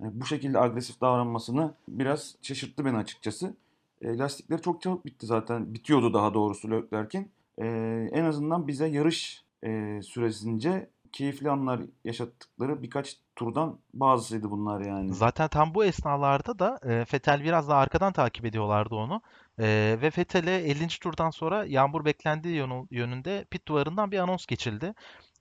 yani 0.00 0.12
bu 0.14 0.26
şekilde 0.26 0.60
agresif 0.60 1.00
davranmasını 1.00 1.74
biraz 1.88 2.34
şaşırttı 2.42 2.84
beni 2.84 2.96
açıkçası. 2.96 3.54
E, 4.02 4.18
lastikleri 4.18 4.62
çok 4.62 4.82
çabuk 4.82 5.06
bitti 5.06 5.26
zaten. 5.26 5.74
Bitiyordu 5.74 6.14
daha 6.14 6.34
doğrusu 6.34 6.70
Leclerc'in. 6.70 7.30
E, 7.58 7.66
en 8.12 8.24
azından 8.24 8.68
bize 8.68 8.86
yarış 8.86 9.44
e, 9.64 10.00
süresince 10.02 10.88
keyifli 11.12 11.50
anlar 11.50 11.80
yaşattıkları 12.04 12.82
birkaç 12.82 13.16
turdan 13.36 13.78
bazısıydı 13.94 14.50
bunlar 14.50 14.80
yani. 14.80 15.14
Zaten 15.14 15.48
tam 15.48 15.74
bu 15.74 15.84
esnalarda 15.84 16.58
da 16.58 16.80
e, 16.82 16.98
Vettel 17.14 17.44
biraz 17.44 17.68
daha 17.68 17.78
arkadan 17.78 18.12
takip 18.12 18.44
ediyorlardı 18.44 18.94
onu. 18.94 19.22
E, 19.58 19.64
ve 20.02 20.10
Vettel'e 20.18 20.56
50. 20.56 20.88
turdan 21.00 21.30
sonra 21.30 21.64
yağmur 21.64 22.04
beklendiği 22.04 22.56
yönü- 22.56 22.86
yönünde 22.90 23.44
pit 23.50 23.68
duvarından 23.68 24.10
bir 24.12 24.18
anons 24.18 24.46
geçildi. 24.46 24.94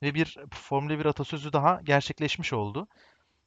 Ve 0.03 0.13
bir 0.13 0.37
Formula 0.51 0.99
1 0.99 1.05
atasözü 1.05 1.53
daha 1.53 1.81
gerçekleşmiş 1.83 2.53
oldu. 2.53 2.87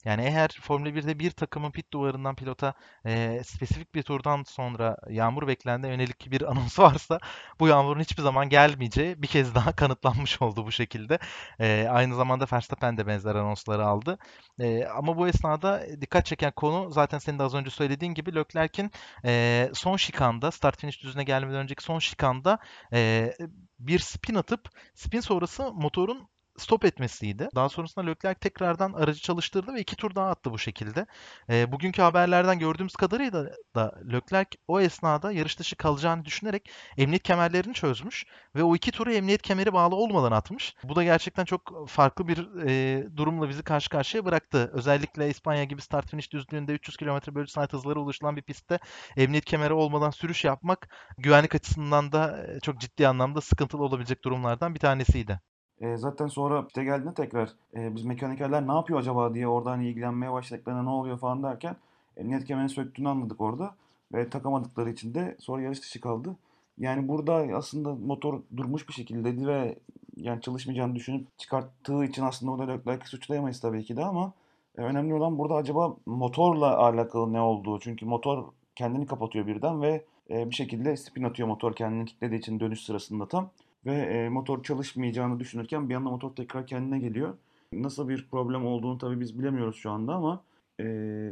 Yani 0.04 0.22
eğer 0.22 0.48
Formula 0.62 0.88
1'de 0.88 1.18
bir 1.18 1.30
takımın 1.30 1.70
pit 1.70 1.92
duvarından 1.92 2.34
pilota 2.36 2.74
e, 3.06 3.42
spesifik 3.44 3.94
bir 3.94 4.02
turdan 4.02 4.42
sonra 4.46 4.96
yağmur 5.10 5.46
beklendiğine 5.48 5.94
yönelik 5.96 6.30
bir 6.30 6.42
anons 6.50 6.78
varsa 6.78 7.18
bu 7.60 7.68
yağmurun 7.68 8.00
hiçbir 8.00 8.22
zaman 8.22 8.48
gelmeyeceği 8.48 9.22
bir 9.22 9.26
kez 9.26 9.54
daha 9.54 9.72
kanıtlanmış 9.76 10.42
oldu 10.42 10.66
bu 10.66 10.72
şekilde. 10.72 11.18
E, 11.60 11.88
aynı 11.90 12.14
zamanda 12.14 12.46
Verstappen 12.52 12.96
de 12.96 13.06
benzer 13.06 13.34
anonsları 13.34 13.86
aldı. 13.86 14.18
E, 14.60 14.84
ama 14.84 15.16
bu 15.16 15.28
esnada 15.28 15.86
dikkat 16.00 16.26
çeken 16.26 16.52
konu 16.52 16.90
zaten 16.92 17.18
senin 17.18 17.38
de 17.38 17.42
az 17.42 17.54
önce 17.54 17.70
söylediğin 17.70 18.14
gibi 18.14 18.34
Leclerc'in 18.34 18.90
e, 19.24 19.70
son 19.74 19.96
şikanda 19.96 20.50
start 20.50 20.80
finish 20.80 21.02
düzüne 21.02 21.24
gelmeden 21.24 21.58
önceki 21.58 21.82
son 21.82 21.98
şikanda 21.98 22.58
e, 22.92 23.32
bir 23.78 23.98
spin 23.98 24.34
atıp 24.34 24.68
spin 24.94 25.20
sonrası 25.20 25.72
motorun 25.72 26.28
stop 26.58 26.84
etmesiydi. 26.84 27.48
Daha 27.54 27.68
sonrasında 27.68 28.04
Leclerc 28.04 28.38
tekrardan 28.40 28.92
aracı 28.92 29.20
çalıştırdı 29.20 29.74
ve 29.74 29.80
iki 29.80 29.96
tur 29.96 30.14
daha 30.14 30.30
attı 30.30 30.50
bu 30.50 30.58
şekilde. 30.58 31.06
E, 31.50 31.72
bugünkü 31.72 32.02
haberlerden 32.02 32.58
gördüğümüz 32.58 32.96
kadarıyla 32.96 33.46
da 33.74 33.94
Leclerc 34.12 34.58
o 34.68 34.80
esnada 34.80 35.32
yarış 35.32 35.58
dışı 35.58 35.76
kalacağını 35.76 36.24
düşünerek 36.24 36.70
emniyet 36.96 37.22
kemerlerini 37.22 37.74
çözmüş 37.74 38.24
ve 38.56 38.62
o 38.62 38.76
iki 38.76 38.90
turu 38.90 39.12
emniyet 39.12 39.42
kemeri 39.42 39.72
bağlı 39.72 39.94
olmadan 39.96 40.32
atmış. 40.32 40.74
Bu 40.84 40.96
da 40.96 41.04
gerçekten 41.04 41.44
çok 41.44 41.88
farklı 41.88 42.28
bir 42.28 42.66
e, 42.66 43.04
durumla 43.16 43.48
bizi 43.48 43.62
karşı 43.62 43.90
karşıya 43.90 44.24
bıraktı. 44.24 44.70
Özellikle 44.72 45.30
İspanya 45.30 45.64
gibi 45.64 45.82
start 45.82 46.10
finish 46.10 46.32
düzlüğünde 46.32 46.72
300 46.72 46.96
km 46.96 47.34
bölü 47.34 47.48
saat 47.48 47.72
hızları 47.72 48.00
ulaşılan 48.00 48.36
bir 48.36 48.42
pistte 48.42 48.78
emniyet 49.16 49.44
kemeri 49.44 49.72
olmadan 49.72 50.10
sürüş 50.10 50.44
yapmak 50.44 50.88
güvenlik 51.18 51.54
açısından 51.54 52.12
da 52.12 52.46
e, 52.46 52.60
çok 52.60 52.80
ciddi 52.80 53.08
anlamda 53.08 53.40
sıkıntılı 53.40 53.82
olabilecek 53.82 54.24
durumlardan 54.24 54.74
bir 54.74 54.80
tanesiydi. 54.80 55.40
E, 55.80 55.96
zaten 55.96 56.26
sonra 56.26 56.66
pite 56.66 56.84
geldiğinde 56.84 57.14
tekrar 57.14 57.52
e, 57.74 57.94
biz 57.94 58.04
mekanikerler 58.04 58.68
ne 58.68 58.72
yapıyor 58.72 59.00
acaba 59.00 59.34
diye 59.34 59.48
oradan 59.48 59.80
ilgilenmeye 59.80 60.32
başladıklarına 60.32 60.82
ne 60.82 60.90
oluyor 60.90 61.18
falan 61.18 61.42
derken 61.42 61.76
emniyet 62.16 62.44
kemerini 62.44 62.70
söktüğünü 62.70 63.08
anladık 63.08 63.40
orada 63.40 63.74
ve 64.12 64.30
takamadıkları 64.30 64.90
için 64.90 65.14
de 65.14 65.36
sonra 65.38 65.62
yarış 65.62 65.82
dışı 65.82 66.00
kaldı. 66.00 66.36
Yani 66.78 67.08
burada 67.08 67.34
aslında 67.34 67.94
motor 67.94 68.40
durmuş 68.56 68.88
bir 68.88 68.92
şekildeydi 68.94 69.46
ve 69.46 69.78
yani 70.16 70.40
çalışmayacağını 70.40 70.94
düşünüp 70.94 71.38
çıkarttığı 71.38 72.04
için 72.04 72.22
aslında 72.22 72.52
orada 72.52 72.72
Leclerc'i 72.72 73.08
suçlayamayız 73.08 73.60
tabii 73.60 73.84
ki 73.84 73.96
de 73.96 74.04
ama 74.04 74.32
e, 74.78 74.80
önemli 74.82 75.14
olan 75.14 75.38
burada 75.38 75.54
acaba 75.54 75.96
motorla 76.06 76.78
alakalı 76.78 77.32
ne 77.32 77.40
olduğu. 77.40 77.80
Çünkü 77.80 78.06
motor 78.06 78.44
kendini 78.74 79.06
kapatıyor 79.06 79.46
birden 79.46 79.82
ve 79.82 80.04
e, 80.30 80.50
bir 80.50 80.54
şekilde 80.54 80.96
spin 80.96 81.24
atıyor 81.24 81.48
motor 81.48 81.74
kendini 81.74 82.04
kilitlediği 82.04 82.40
için 82.40 82.60
dönüş 82.60 82.80
sırasında 82.80 83.28
tam 83.28 83.50
ve 83.86 83.94
e, 83.94 84.28
motor 84.28 84.62
çalışmayacağını 84.62 85.40
düşünürken 85.40 85.88
bir 85.88 85.94
anda 85.94 86.10
motor 86.10 86.30
tekrar 86.30 86.66
kendine 86.66 86.98
geliyor. 86.98 87.34
Nasıl 87.72 88.08
bir 88.08 88.26
problem 88.30 88.66
olduğunu 88.66 88.98
tabii 88.98 89.20
biz 89.20 89.38
bilemiyoruz 89.38 89.76
şu 89.76 89.90
anda 89.90 90.14
ama 90.14 90.44
e, 90.80 90.84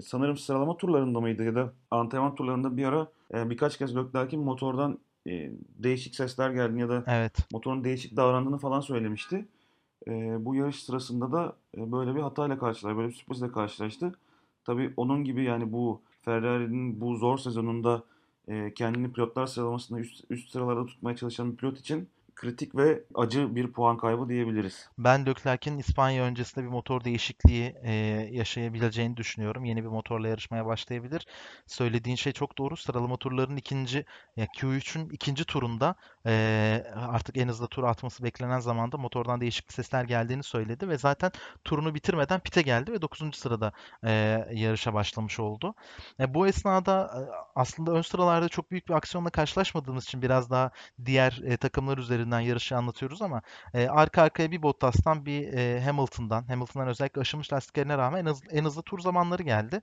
sanırım 0.02 0.36
sıralama 0.36 0.76
turlarında 0.76 1.20
mıydı 1.20 1.44
ya 1.44 1.54
da 1.54 1.72
antrenman 1.90 2.34
turlarında 2.34 2.76
bir 2.76 2.84
ara 2.84 3.08
e, 3.34 3.50
birkaç 3.50 3.78
kez 3.78 3.96
Leclerc'in 3.96 4.40
motordan 4.40 4.98
e, 5.26 5.50
değişik 5.78 6.14
sesler 6.14 6.50
geldiğini 6.50 6.80
ya 6.80 6.88
da 6.88 7.04
Evet. 7.06 7.38
motorun 7.52 7.84
değişik 7.84 8.16
davrandığını 8.16 8.58
falan 8.58 8.80
söylemişti. 8.80 9.46
E, 10.08 10.44
bu 10.44 10.54
yarış 10.54 10.84
sırasında 10.84 11.32
da 11.32 11.56
e, 11.76 11.92
böyle 11.92 12.14
bir 12.14 12.20
hatayla 12.20 12.58
karşılaştı, 12.58 12.98
böyle 12.98 13.08
bir 13.08 13.14
sürprizle 13.14 13.52
karşılaştı. 13.52 14.12
Tabii 14.64 14.92
onun 14.96 15.24
gibi 15.24 15.44
yani 15.44 15.72
bu 15.72 16.00
Ferrari'nin 16.22 17.00
bu 17.00 17.14
zor 17.16 17.38
sezonunda 17.38 18.02
e, 18.48 18.74
kendini 18.74 19.12
pilotlar 19.12 19.46
sıralamasında 19.46 20.00
üst, 20.00 20.24
üst 20.30 20.50
sıralarda 20.50 20.86
tutmaya 20.86 21.16
çalışan 21.16 21.52
bir 21.52 21.56
pilot 21.56 21.78
için 21.78 22.08
kritik 22.34 22.76
ve 22.76 23.04
acı 23.14 23.56
bir 23.56 23.72
puan 23.72 23.96
kaybı 23.96 24.28
diyebiliriz. 24.28 24.88
Ben 24.98 25.26
Leclerc'in 25.26 25.78
İspanya 25.78 26.24
öncesinde 26.24 26.64
bir 26.64 26.70
motor 26.70 27.04
değişikliği 27.04 27.74
e, 27.82 27.92
yaşayabileceğini 28.32 29.16
düşünüyorum. 29.16 29.64
Yeni 29.64 29.84
bir 29.84 29.88
motorla 29.88 30.28
yarışmaya 30.28 30.66
başlayabilir. 30.66 31.26
Söylediğin 31.66 32.16
şey 32.16 32.32
çok 32.32 32.58
doğru. 32.58 32.76
Sıralama 32.76 33.16
turlarının 33.16 33.56
ikinci, 33.56 34.04
ya 34.36 34.46
Q3'ün 34.46 35.08
ikinci 35.10 35.44
turunda 35.44 35.94
e, 36.26 36.84
artık 36.94 37.36
en 37.36 37.48
hızlı 37.48 37.66
tur 37.66 37.84
atması 37.84 38.24
beklenen 38.24 38.60
zamanda 38.60 38.98
motordan 38.98 39.40
değişik 39.40 39.72
sesler 39.72 40.04
geldiğini 40.04 40.42
söyledi 40.42 40.88
ve 40.88 40.98
zaten 40.98 41.30
turunu 41.64 41.94
bitirmeden 41.94 42.40
pite 42.40 42.62
geldi 42.62 42.92
ve 42.92 43.02
9. 43.02 43.36
sırada 43.36 43.72
e, 44.04 44.10
yarışa 44.52 44.94
başlamış 44.94 45.40
oldu. 45.40 45.74
E, 46.20 46.34
bu 46.34 46.46
esnada 46.46 47.04
e, 47.04 47.20
aslında 47.54 47.92
ön 47.92 48.02
sıralarda 48.02 48.48
çok 48.48 48.70
büyük 48.70 48.88
bir 48.88 48.94
aksiyonla 48.94 49.30
karşılaşmadığımız 49.30 50.04
için 50.04 50.22
biraz 50.22 50.50
daha 50.50 50.70
diğer 51.04 51.40
e, 51.44 51.56
takımlar 51.56 51.98
üzerinden 52.24 52.40
yarışı 52.40 52.76
anlatıyoruz 52.76 53.22
ama 53.22 53.42
e, 53.74 53.88
arka 53.88 54.22
arkaya 54.22 54.50
bir 54.50 54.62
Bottas'tan 54.62 55.26
bir 55.26 55.52
e, 55.52 55.80
Hamilton'dan, 55.80 56.44
Hamilton'dan 56.48 56.88
özellikle 56.88 57.20
aşınmış 57.20 57.52
lastiklerine 57.52 57.98
rağmen 57.98 58.20
en 58.20 58.26
hızlı, 58.26 58.46
en 58.50 58.64
hızlı 58.64 58.82
tur 58.82 58.98
zamanları 58.98 59.42
geldi. 59.42 59.80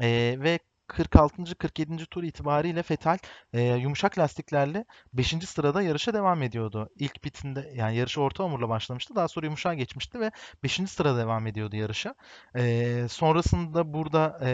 E, 0.00 0.36
ve 0.38 0.58
46. 0.88 1.54
47. 1.54 2.06
tur 2.06 2.22
itibariyle 2.24 2.84
Vettel 2.90 3.18
e, 3.52 3.62
yumuşak 3.62 4.18
lastiklerle 4.18 4.84
5. 5.12 5.28
sırada 5.46 5.82
yarışa 5.82 6.14
devam 6.14 6.42
ediyordu. 6.42 6.88
İlk 6.96 7.22
pitinde 7.22 7.72
yani 7.74 7.96
yarışı 7.96 8.20
orta 8.20 8.44
hamurla 8.44 8.68
başlamıştı. 8.68 9.14
Daha 9.16 9.28
sonra 9.28 9.46
yumuşağa 9.46 9.74
geçmişti 9.74 10.20
ve 10.20 10.30
5. 10.62 10.80
sırada 10.86 11.18
devam 11.18 11.46
ediyordu 11.46 11.76
yarışa. 11.76 12.14
E, 12.56 13.06
sonrasında 13.08 13.92
burada 13.94 14.40
e, 14.44 14.50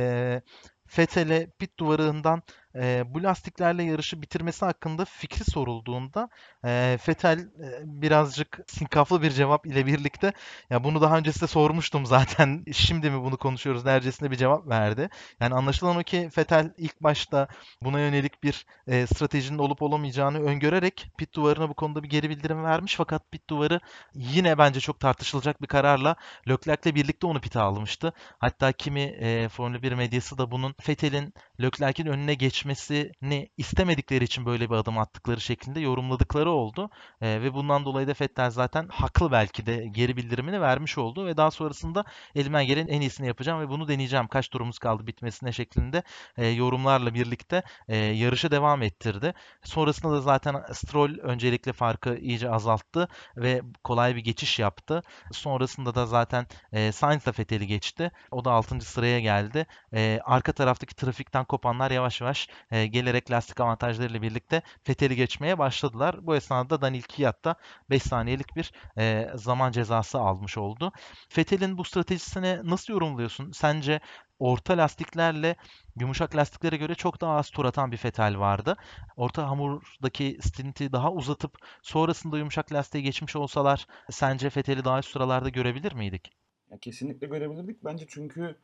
Vettel'e 0.99 1.51
pit 1.59 1.79
duvarından 1.79 2.43
e, 2.81 3.15
bu 3.15 3.23
lastiklerle 3.23 3.83
yarışı 3.83 4.23
bitirmesi 4.23 4.65
hakkında 4.65 5.05
fikri 5.05 5.45
sorulduğunda 5.45 6.29
e, 6.65 6.99
Vettel 7.09 7.39
e, 7.39 7.47
birazcık 7.85 8.61
sinkaflı 8.67 9.23
bir 9.23 9.31
cevap 9.31 9.67
ile 9.67 9.87
birlikte 9.87 10.33
ya 10.71 10.85
bunu 10.85 11.01
daha 11.01 11.19
önce 11.19 11.33
size 11.33 11.47
sormuştum 11.47 12.07
zaten 12.07 12.65
şimdi 12.73 13.11
mi 13.11 13.23
bunu 13.23 13.37
konuşuyoruz 13.37 13.85
dercesinde 13.85 14.31
bir 14.31 14.37
cevap 14.37 14.69
verdi. 14.69 15.09
Yani 15.41 15.55
anlaşılan 15.55 15.97
o 15.97 16.03
ki 16.03 16.31
Vettel 16.39 16.75
ilk 16.77 17.01
başta 17.01 17.49
buna 17.83 18.01
yönelik 18.01 18.43
bir 18.43 18.67
e, 18.87 19.07
stratejinin 19.07 19.59
olup 19.59 19.83
olamayacağını 19.83 20.39
öngörerek 20.43 21.11
pit 21.19 21.35
duvarına 21.35 21.69
bu 21.69 21.75
konuda 21.75 22.03
bir 22.03 22.09
geri 22.09 22.31
bildirim 22.31 22.65
vermiş 22.65 22.95
fakat 22.97 23.31
pit 23.31 23.51
duvarı 23.51 23.81
yine 24.15 24.59
bence 24.59 24.81
çok 24.81 25.01
tartışılacak 25.01 25.63
bir 25.63 25.67
kararla 25.67 26.17
Leclerc'le 26.49 26.95
birlikte 26.95 27.27
onu 27.27 27.41
pite 27.41 27.61
almıştı. 27.61 28.13
Hatta 28.39 28.73
kimi 28.73 29.01
e, 29.01 29.49
Formula 29.49 29.83
1 29.83 29.93
medyası 29.93 30.39
da 30.39 30.51
bunun 30.51 30.75
Vettel'in 30.89 31.35
Leclerc'in 31.61 32.07
önüne 32.07 32.35
geçmesini 32.67 33.49
istemedikleri 33.57 34.25
için 34.25 34.47
böyle 34.47 34.71
bir 34.71 34.75
adım 34.75 34.99
attıkları 34.99 35.41
şeklinde 35.41 35.81
yorumladıkları 35.81 36.51
oldu. 36.51 36.91
E, 37.21 37.43
ve 37.43 37.55
bundan 37.55 37.85
dolayı 37.85 38.07
da 38.07 38.15
Vettel 38.21 38.51
zaten 38.51 38.89
haklı 38.89 39.33
belki 39.33 39.67
de 39.67 39.87
geri 39.91 40.17
bildirimini 40.17 40.61
vermiş 40.61 40.99
oldu 40.99 41.27
ve 41.27 41.37
daha 41.37 41.51
sonrasında 41.51 42.05
elimden 42.35 42.67
gelen 42.67 42.87
en 42.87 43.01
iyisini 43.01 43.27
yapacağım 43.27 43.61
ve 43.61 43.69
bunu 43.69 43.89
deneyeceğim. 43.89 44.29
Kaç 44.29 44.49
turumuz 44.49 44.79
kaldı 44.79 45.07
bitmesine 45.07 45.53
şeklinde 45.53 46.03
e, 46.37 46.47
yorumlarla 46.47 47.15
birlikte 47.15 47.63
e, 47.89 47.97
yarışı 47.97 48.51
devam 48.51 48.83
ettirdi. 48.83 49.35
Sonrasında 49.65 50.13
da 50.13 50.21
zaten 50.21 50.63
Stroll 50.73 51.19
öncelikle 51.19 51.73
farkı 51.73 52.17
iyice 52.17 52.51
azalttı 52.51 53.09
ve 53.37 53.63
kolay 53.85 54.17
bir 54.17 54.21
geçiş 54.25 54.59
yaptı. 54.59 55.03
Sonrasında 55.33 55.95
da 55.95 56.07
zaten 56.07 56.47
e, 56.73 56.93
Sainz 56.93 57.27
da 57.27 57.33
Vettel'i 57.39 57.67
geçti. 57.67 58.11
O 58.31 58.45
da 58.45 58.51
6. 58.53 58.81
sıraya 58.81 59.21
geldi. 59.21 59.67
E, 59.95 60.21
arka 60.25 60.53
taraftaki 60.53 60.95
trafikten 60.95 61.45
kopanlar 61.45 61.91
yavaş 61.91 62.21
yavaş 62.21 62.49
e, 62.71 62.87
gelerek 62.87 63.31
lastik 63.31 63.61
avantajlarıyla 63.61 64.23
birlikte 64.23 64.63
Vettel'i 64.89 65.17
geçmeye 65.17 65.59
başladılar. 65.59 66.27
Bu 66.27 66.37
esnada 66.37 66.81
Daniel 66.81 67.03
Kvyat 67.03 67.45
da 67.45 67.57
5 67.91 68.03
saniyelik 68.03 68.57
bir 68.57 68.73
e, 68.99 69.29
zaman 69.35 69.73
cezası 69.73 70.19
almış 70.19 70.59
oldu. 70.59 70.93
Vettel'in 71.39 71.79
bu 71.79 71.85
stratejisini 71.85 72.61
nasıl 72.65 72.93
yorumluyorsun? 72.93 73.53
Sence 73.53 74.01
orta 74.39 74.77
lastiklerle 74.77 75.57
yumuşak 76.01 76.37
lastiklere 76.37 76.77
göre 76.77 76.95
çok 76.95 77.21
daha 77.21 77.37
az 77.37 77.51
tur 77.51 77.65
atan 77.65 77.93
bir 77.93 78.01
Vettel 78.05 78.39
vardı. 78.39 78.77
Orta 79.17 79.49
hamurdaki 79.49 80.39
stinti 80.43 80.93
daha 80.93 81.13
uzatıp 81.13 81.59
sonrasında 81.83 82.39
yumuşak 82.39 82.73
lastiğe 82.73 83.05
geçmiş 83.05 83.37
olsalar 83.37 83.87
sence 84.11 84.47
Vettel'i 84.57 84.85
daha 84.85 84.99
üst 84.99 85.11
sıralarda 85.11 85.49
görebilir 85.49 85.93
miydik? 85.93 86.33
Ya 86.71 86.79
kesinlikle 86.79 87.27
görebilirdik 87.27 87.85
bence 87.85 88.07
çünkü 88.09 88.57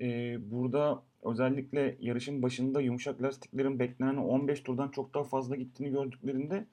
e, 0.00 0.06
burada 0.50 1.02
özellikle 1.22 1.96
yarışın 2.00 2.42
başında 2.42 2.80
yumuşak 2.80 3.22
lastiklerin 3.22 3.78
beklenen 3.78 4.16
15 4.16 4.60
turdan 4.60 4.88
çok 4.88 5.14
daha 5.14 5.24
fazla 5.24 5.56
gittiğini 5.56 5.90
gördüklerinde 5.90 6.66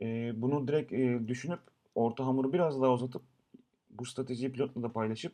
e, 0.00 0.32
bunu 0.42 0.68
direkt 0.68 0.92
e, 0.92 1.28
düşünüp 1.28 1.60
orta 1.94 2.26
hamuru 2.26 2.52
biraz 2.52 2.82
daha 2.82 2.92
uzatıp 2.92 3.22
bu 3.90 4.04
stratejiyi 4.04 4.52
pilotla 4.52 4.82
da 4.82 4.92
paylaşıp 4.92 5.32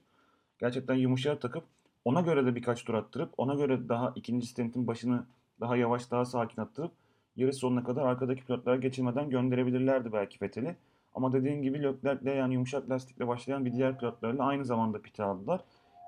gerçekten 0.58 0.94
yumuşağa 0.94 1.38
takıp 1.38 1.64
ona 2.04 2.20
göre 2.20 2.46
de 2.46 2.54
birkaç 2.54 2.84
tur 2.84 2.94
attırıp 2.94 3.30
ona 3.36 3.54
göre 3.54 3.88
daha 3.88 4.12
ikinci 4.16 4.46
stentin 4.46 4.86
başını 4.86 5.26
daha 5.60 5.76
yavaş 5.76 6.10
daha 6.10 6.24
sakin 6.24 6.62
attırıp 6.62 6.92
yarış 7.36 7.56
sonuna 7.56 7.84
kadar 7.84 8.06
arkadaki 8.06 8.44
pilotlara 8.44 8.76
geçilmeden 8.76 9.30
gönderebilirlerdi 9.30 10.12
belki 10.12 10.38
Vettel'i. 10.42 10.76
Ama 11.14 11.32
dediğin 11.32 11.62
gibi 11.62 11.82
Leclerc'le 11.82 12.36
yani 12.36 12.54
yumuşak 12.54 12.90
lastikle 12.90 13.28
başlayan 13.28 13.64
bir 13.64 13.72
diğer 13.72 13.98
pilotlarla 13.98 14.44
aynı 14.44 14.64
zamanda 14.64 15.02
pite 15.02 15.22
aldılar. 15.22 15.60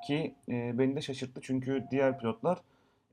Ki 0.07 0.35
e, 0.49 0.79
beni 0.79 0.97
de 0.97 1.01
şaşırttı 1.01 1.41
çünkü 1.43 1.87
diğer 1.91 2.19
pilotlar 2.19 2.63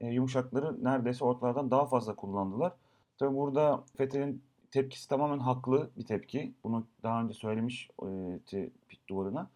e, 0.02 0.08
yumuşakları 0.08 0.84
neredeyse 0.84 1.26
ortalardan 1.26 1.72
daha 1.72 1.86
fazla 1.86 2.16
kullandılar. 2.16 2.74
Tabi 3.18 3.36
burada 3.36 3.84
Vettel'in 4.00 4.42
tepkisi 4.72 5.10
tamamen 5.10 5.40
haklı 5.40 5.90
bir 5.98 6.06
tepki. 6.06 6.54
Bunu 6.64 6.86
daha 7.04 7.22
önce 7.22 7.34
söylemiş 7.34 7.90
e, 8.54 8.70
pit 8.88 9.08
duvarına. 9.10 9.50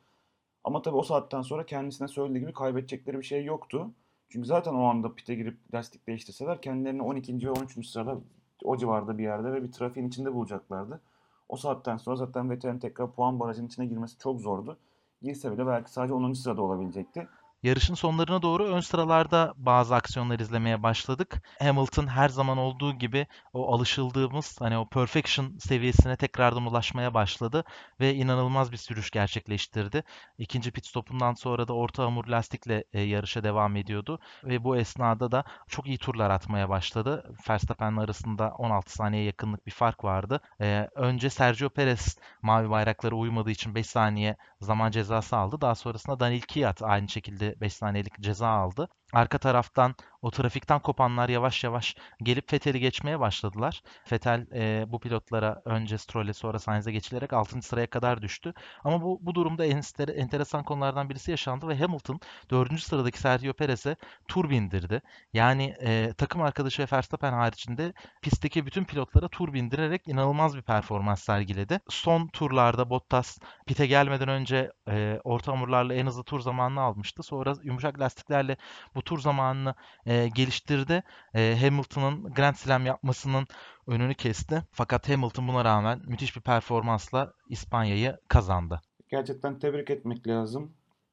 Ama 0.64 0.82
tabii 0.82 0.96
o 0.96 1.04
saatten 1.04 1.42
sonra 1.42 1.66
kendisine 1.66 2.08
söylediği 2.08 2.42
gibi 2.42 2.54
kaybedecekleri 2.54 3.18
bir 3.18 3.26
şey 3.26 3.46
yoktu. 3.46 3.92
Çünkü 4.30 4.48
zaten 4.48 4.74
o 4.74 4.84
anda 4.84 5.16
pite 5.16 5.36
girip 5.36 5.58
lastik 5.74 6.08
değiştirseler 6.08 6.62
kendilerini 6.62 7.02
12. 7.02 7.48
ve 7.48 7.52
13. 7.52 7.88
sırada 7.88 8.18
o 8.64 8.78
civarda 8.78 9.18
bir 9.18 9.24
yerde 9.24 9.54
ve 9.54 9.64
bir 9.64 9.72
trafiğin 9.72 10.08
içinde 10.08 10.34
bulacaklardı. 10.34 11.02
O 11.50 11.56
saatten 11.56 11.98
sonra 11.98 12.16
zaten 12.16 12.50
Vettel'in 12.50 12.80
tekrar 12.80 13.12
puan 13.12 13.40
barajının 13.40 13.68
içine 13.68 13.86
girmesi 13.86 14.18
çok 14.18 14.42
zordu. 14.42 14.78
Girse 15.22 15.52
bile 15.52 15.68
belki 15.68 15.92
sadece 15.92 16.14
10. 16.14 16.40
sırada 16.40 16.62
olabilecekti. 16.62 17.28
Yarışın 17.64 17.94
sonlarına 17.94 18.42
doğru 18.42 18.66
ön 18.66 18.80
sıralarda 18.80 19.54
bazı 19.58 19.96
aksiyonlar 19.96 20.40
izlemeye 20.40 20.84
başladık. 20.84 21.42
Hamilton 21.60 22.08
her 22.08 22.30
zaman 22.30 22.58
olduğu 22.58 22.94
gibi 22.94 23.28
o 23.54 23.74
alışıldığımız 23.74 24.56
hani 24.62 24.78
o 24.78 24.90
perfection 24.90 25.58
seviyesine 25.58 26.16
tekrardan 26.16 26.66
ulaşmaya 26.66 27.14
başladı 27.14 27.64
ve 28.00 28.16
inanılmaz 28.16 28.72
bir 28.72 28.78
sürüş 28.78 29.12
gerçekleştirdi. 29.12 30.04
İkinci 30.38 30.72
pit 30.72 30.86
stopundan 30.86 31.34
sonra 31.34 31.68
da 31.68 31.74
orta 31.74 32.04
hamur 32.04 32.28
lastikle 32.28 32.84
e, 32.94 33.02
yarışa 33.02 33.44
devam 33.44 33.76
ediyordu 33.76 34.20
ve 34.44 34.64
bu 34.64 34.78
esnada 34.78 35.32
da 35.32 35.44
çok 35.68 35.88
iyi 35.88 35.98
turlar 35.98 36.30
atmaya 36.30 36.70
başladı. 36.70 37.36
Verstappen'le 37.50 37.98
arasında 37.98 38.50
16 38.58 38.94
saniye 38.94 39.24
yakınlık 39.24 39.66
bir 39.66 39.72
fark 39.72 40.04
vardı. 40.04 40.42
E, 40.62 40.90
önce 40.96 41.30
Sergio 41.30 41.70
Perez 41.70 42.18
mavi 42.42 42.70
bayraklara 42.70 43.16
uymadığı 43.16 43.52
için 43.52 43.76
5 43.76 43.88
saniye 43.88 44.38
zaman 44.62 44.92
cezası 44.92 45.38
aldı. 45.38 45.62
Daha 45.62 45.76
sonrasında 45.76 46.20
Daniel 46.20 46.42
Kvyat 46.42 46.82
aynı 46.84 47.10
şekilde 47.10 47.49
5 47.58 47.74
saniyelik 47.74 48.20
ceza 48.20 48.48
aldı. 48.48 48.88
Arka 49.14 49.38
taraftan 49.38 49.96
o 50.22 50.32
trafikten 50.32 50.80
kopanlar 50.80 51.30
yavaş 51.30 51.64
yavaş 51.64 51.96
gelip 52.24 52.54
Vettel'i 52.54 52.80
geçmeye 52.80 53.20
başladılar. 53.20 53.82
Vettel 54.12 54.48
e, 54.54 54.86
bu 54.92 55.00
pilotlara 55.00 55.62
önce 55.66 55.98
Stroll'e 55.98 56.34
sonra 56.34 56.60
Sainz'e 56.60 56.92
geçilerek 56.92 57.34
6. 57.34 57.62
sıraya 57.62 57.88
kadar 57.88 58.22
düştü. 58.22 58.54
Ama 58.84 59.02
bu, 59.02 59.20
bu 59.22 59.36
durumda 59.36 59.66
enter, 59.66 60.08
enteresan 60.08 60.64
konulardan 60.64 61.10
birisi 61.10 61.32
yaşandı 61.32 61.68
ve 61.68 61.78
Hamilton 61.78 62.20
4. 62.50 62.80
sıradaki 62.82 63.20
Sergio 63.20 63.54
Perez'e 63.54 63.96
tur 64.28 64.50
bindirdi. 64.50 65.02
Yani 65.34 65.76
e, 65.82 66.14
takım 66.18 66.42
arkadaşı 66.42 66.84
ve 66.84 66.88
Verstappen 66.94 67.34
haricinde 67.34 67.94
pistteki 68.22 68.66
bütün 68.66 68.84
pilotlara 68.84 69.28
tur 69.28 69.54
bindirerek 69.54 70.08
inanılmaz 70.08 70.58
bir 70.58 70.62
performans 70.62 71.24
sergiledi. 71.24 71.80
Son 71.90 72.28
turlarda 72.28 72.90
Bottas 72.90 73.38
pite 73.68 73.88
gelmeden 73.88 74.30
önce 74.30 74.72
e, 74.88 75.20
orta 75.24 75.52
hamurlarla 75.52 75.94
en 75.94 76.06
hızlı 76.06 76.24
tur 76.24 76.40
zamanını 76.40 76.82
almıştı. 76.82 77.24
Sonra 77.24 77.54
yumuşak 77.64 78.00
lastiklerle 78.00 78.58
bu 78.96 79.02
tur 79.02 79.20
zamanını 79.20 79.76
e, 80.10 80.28
geliştirdi. 80.28 81.04
E, 81.34 81.58
Hamilton'ın 81.62 82.34
Grand 82.34 82.56
Slam 82.56 82.86
yapmasının 82.86 83.48
önünü 83.88 84.14
kesti. 84.14 84.62
Fakat 84.72 85.10
Hamilton 85.10 85.48
buna 85.48 85.66
rağmen 85.66 86.02
müthiş 86.08 86.36
bir 86.36 86.42
performansla 86.42 87.34
İspanya'yı 87.50 88.18
kazandı. 88.28 88.82
Gerçekten 89.10 89.60
tebrik 89.60 89.90
etmek 89.90 90.28
lazım. 90.28 90.72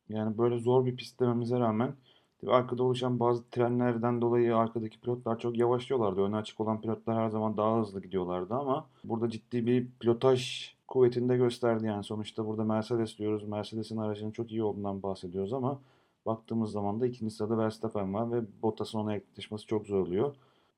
Yani 0.08 0.38
böyle 0.38 0.58
zor 0.58 0.86
bir 0.86 0.96
pist 0.96 1.20
dememize 1.20 1.58
rağmen 1.58 1.94
arkada 2.46 2.82
oluşan 2.82 3.20
bazı 3.20 3.50
trenlerden 3.50 4.20
dolayı 4.20 4.56
arkadaki 4.56 5.00
pilotlar 5.00 5.38
çok 5.38 5.58
yavaşlıyorlardı. 5.58 6.20
Öne 6.20 6.36
açık 6.36 6.60
olan 6.60 6.80
pilotlar 6.80 7.16
her 7.16 7.28
zaman 7.28 7.56
daha 7.56 7.80
hızlı 7.80 8.02
gidiyorlardı 8.02 8.54
ama 8.54 8.86
burada 9.04 9.30
ciddi 9.30 9.66
bir 9.66 9.86
pilotaj 10.00 10.72
kuvvetini 10.88 11.28
de 11.28 11.36
gösterdi 11.36 11.86
yani 11.86 12.04
sonuçta 12.04 12.46
burada 12.46 12.64
Mercedes 12.64 13.18
diyoruz. 13.18 13.48
Mercedes'in 13.48 13.96
aracının 13.96 14.30
çok 14.30 14.50
iyi 14.52 14.62
olduğundan 14.62 15.02
bahsediyoruz 15.02 15.52
ama 15.52 15.80
Baktığımız 16.26 16.72
zaman 16.72 17.00
da 17.00 17.06
ikinci 17.06 17.34
sırada 17.34 17.58
Verstappen 17.58 18.14
var 18.14 18.32
ve 18.32 18.62
Bottas'ın 18.62 18.98
ona 18.98 19.14
yaklaşması 19.14 19.66
çok 19.66 19.86
zor 19.86 20.00
oluyor. 20.00 20.34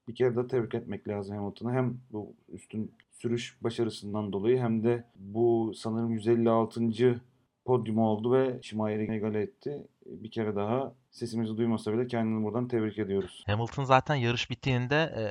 Bir 0.09 0.15
kere 0.15 0.37
de 0.37 0.47
tebrik 0.47 0.75
etmek 0.75 1.09
lazım 1.09 1.37
Hamilton'a. 1.37 1.73
Hem 1.73 2.01
bu 2.13 2.35
üstün 2.49 2.93
sürüş 3.11 3.57
başarısından 3.61 4.33
dolayı 4.33 4.59
hem 4.59 4.85
de 4.85 5.05
bu 5.17 5.73
sanırım 5.77 6.11
156. 6.11 7.21
podyum 7.65 7.99
oldu 7.99 8.33
ve 8.33 8.63
Schumacher'i 8.63 9.13
egale 9.13 9.43
etti. 9.43 9.87
Bir 10.07 10.31
kere 10.31 10.57
daha 10.57 10.93
sesimizi 11.11 11.57
duymasa 11.57 11.93
bile 11.93 12.07
kendini 12.07 12.45
buradan 12.45 12.69
tebrik 12.69 12.99
ediyoruz. 12.99 13.45
Hamilton 13.47 13.85
zaten 13.85 14.15
yarış 14.15 14.51
bittiğinde 14.51 14.97
e, 14.97 15.23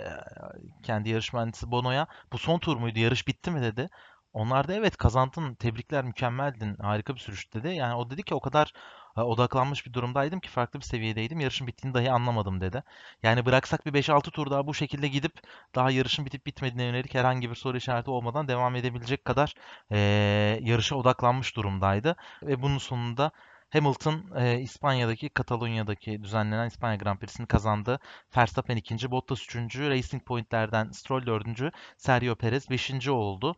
kendi 0.84 1.10
yarış 1.10 1.34
mühendisi 1.34 1.72
Bono'ya 1.72 2.08
bu 2.34 2.38
son 2.38 2.60
tur 2.60 2.78
muydu 2.78 3.00
yarış 3.00 3.28
bitti 3.28 3.52
mi 3.52 3.62
dedi. 3.62 3.90
Onlar 4.34 4.68
da 4.68 4.74
evet 4.74 4.98
kazandın, 4.98 5.56
tebrikler, 5.56 6.06
mükemmeldin, 6.06 6.76
harika 6.76 7.16
bir 7.16 7.20
sürüş 7.20 7.54
dedi. 7.54 7.68
Yani 7.68 7.96
o 7.96 8.10
dedi 8.10 8.24
ki 8.24 8.36
o 8.36 8.40
kadar 8.40 8.74
odaklanmış 9.26 9.86
bir 9.86 9.94
durumdaydım 9.94 10.40
ki 10.40 10.50
farklı 10.50 10.80
bir 10.80 10.86
seviyedeydim. 10.86 11.40
Yarışın 11.40 11.68
bittiğini 11.68 11.94
dahi 11.94 12.12
anlamadım 12.12 12.62
dedi. 12.62 12.84
Yani 13.24 13.46
bıraksak 13.46 13.86
bir 13.86 13.94
5-6 13.94 14.32
tur 14.32 14.52
daha 14.52 14.68
bu 14.68 14.74
şekilde 14.74 15.08
gidip 15.08 15.34
daha 15.76 15.92
yarışın 15.92 16.26
bitip 16.26 16.46
bitmediğine 16.46 16.84
yönelik 16.84 17.16
herhangi 17.16 17.50
bir 17.50 17.56
soru 17.56 17.78
işareti 17.78 18.10
olmadan 18.12 18.48
devam 18.48 18.76
edebilecek 18.76 19.26
kadar 19.26 19.54
e, 19.92 19.98
yarışa 20.64 20.96
odaklanmış 20.96 21.56
durumdaydı. 21.56 22.16
Ve 22.44 22.62
bunun 22.62 22.78
sonunda 22.78 23.32
Hamilton 23.70 24.32
e, 24.36 24.60
İspanya'daki 24.60 25.30
Katalonya'daki 25.30 26.24
düzenlenen 26.24 26.68
İspanya 26.68 26.96
Grand 26.96 27.20
Prix'sini 27.20 27.48
kazandı. 27.48 28.00
Verstappen 28.38 28.78
ikinci, 28.78 29.12
Bottas 29.12 29.44
üçüncü, 29.44 29.90
Racing 29.90 30.24
Point'lerden 30.26 30.92
Stroll 30.92 31.26
dördüncü, 31.26 31.72
Sergio 31.98 32.36
Perez 32.36 32.70
beşinci 32.70 33.12
oldu 33.12 33.56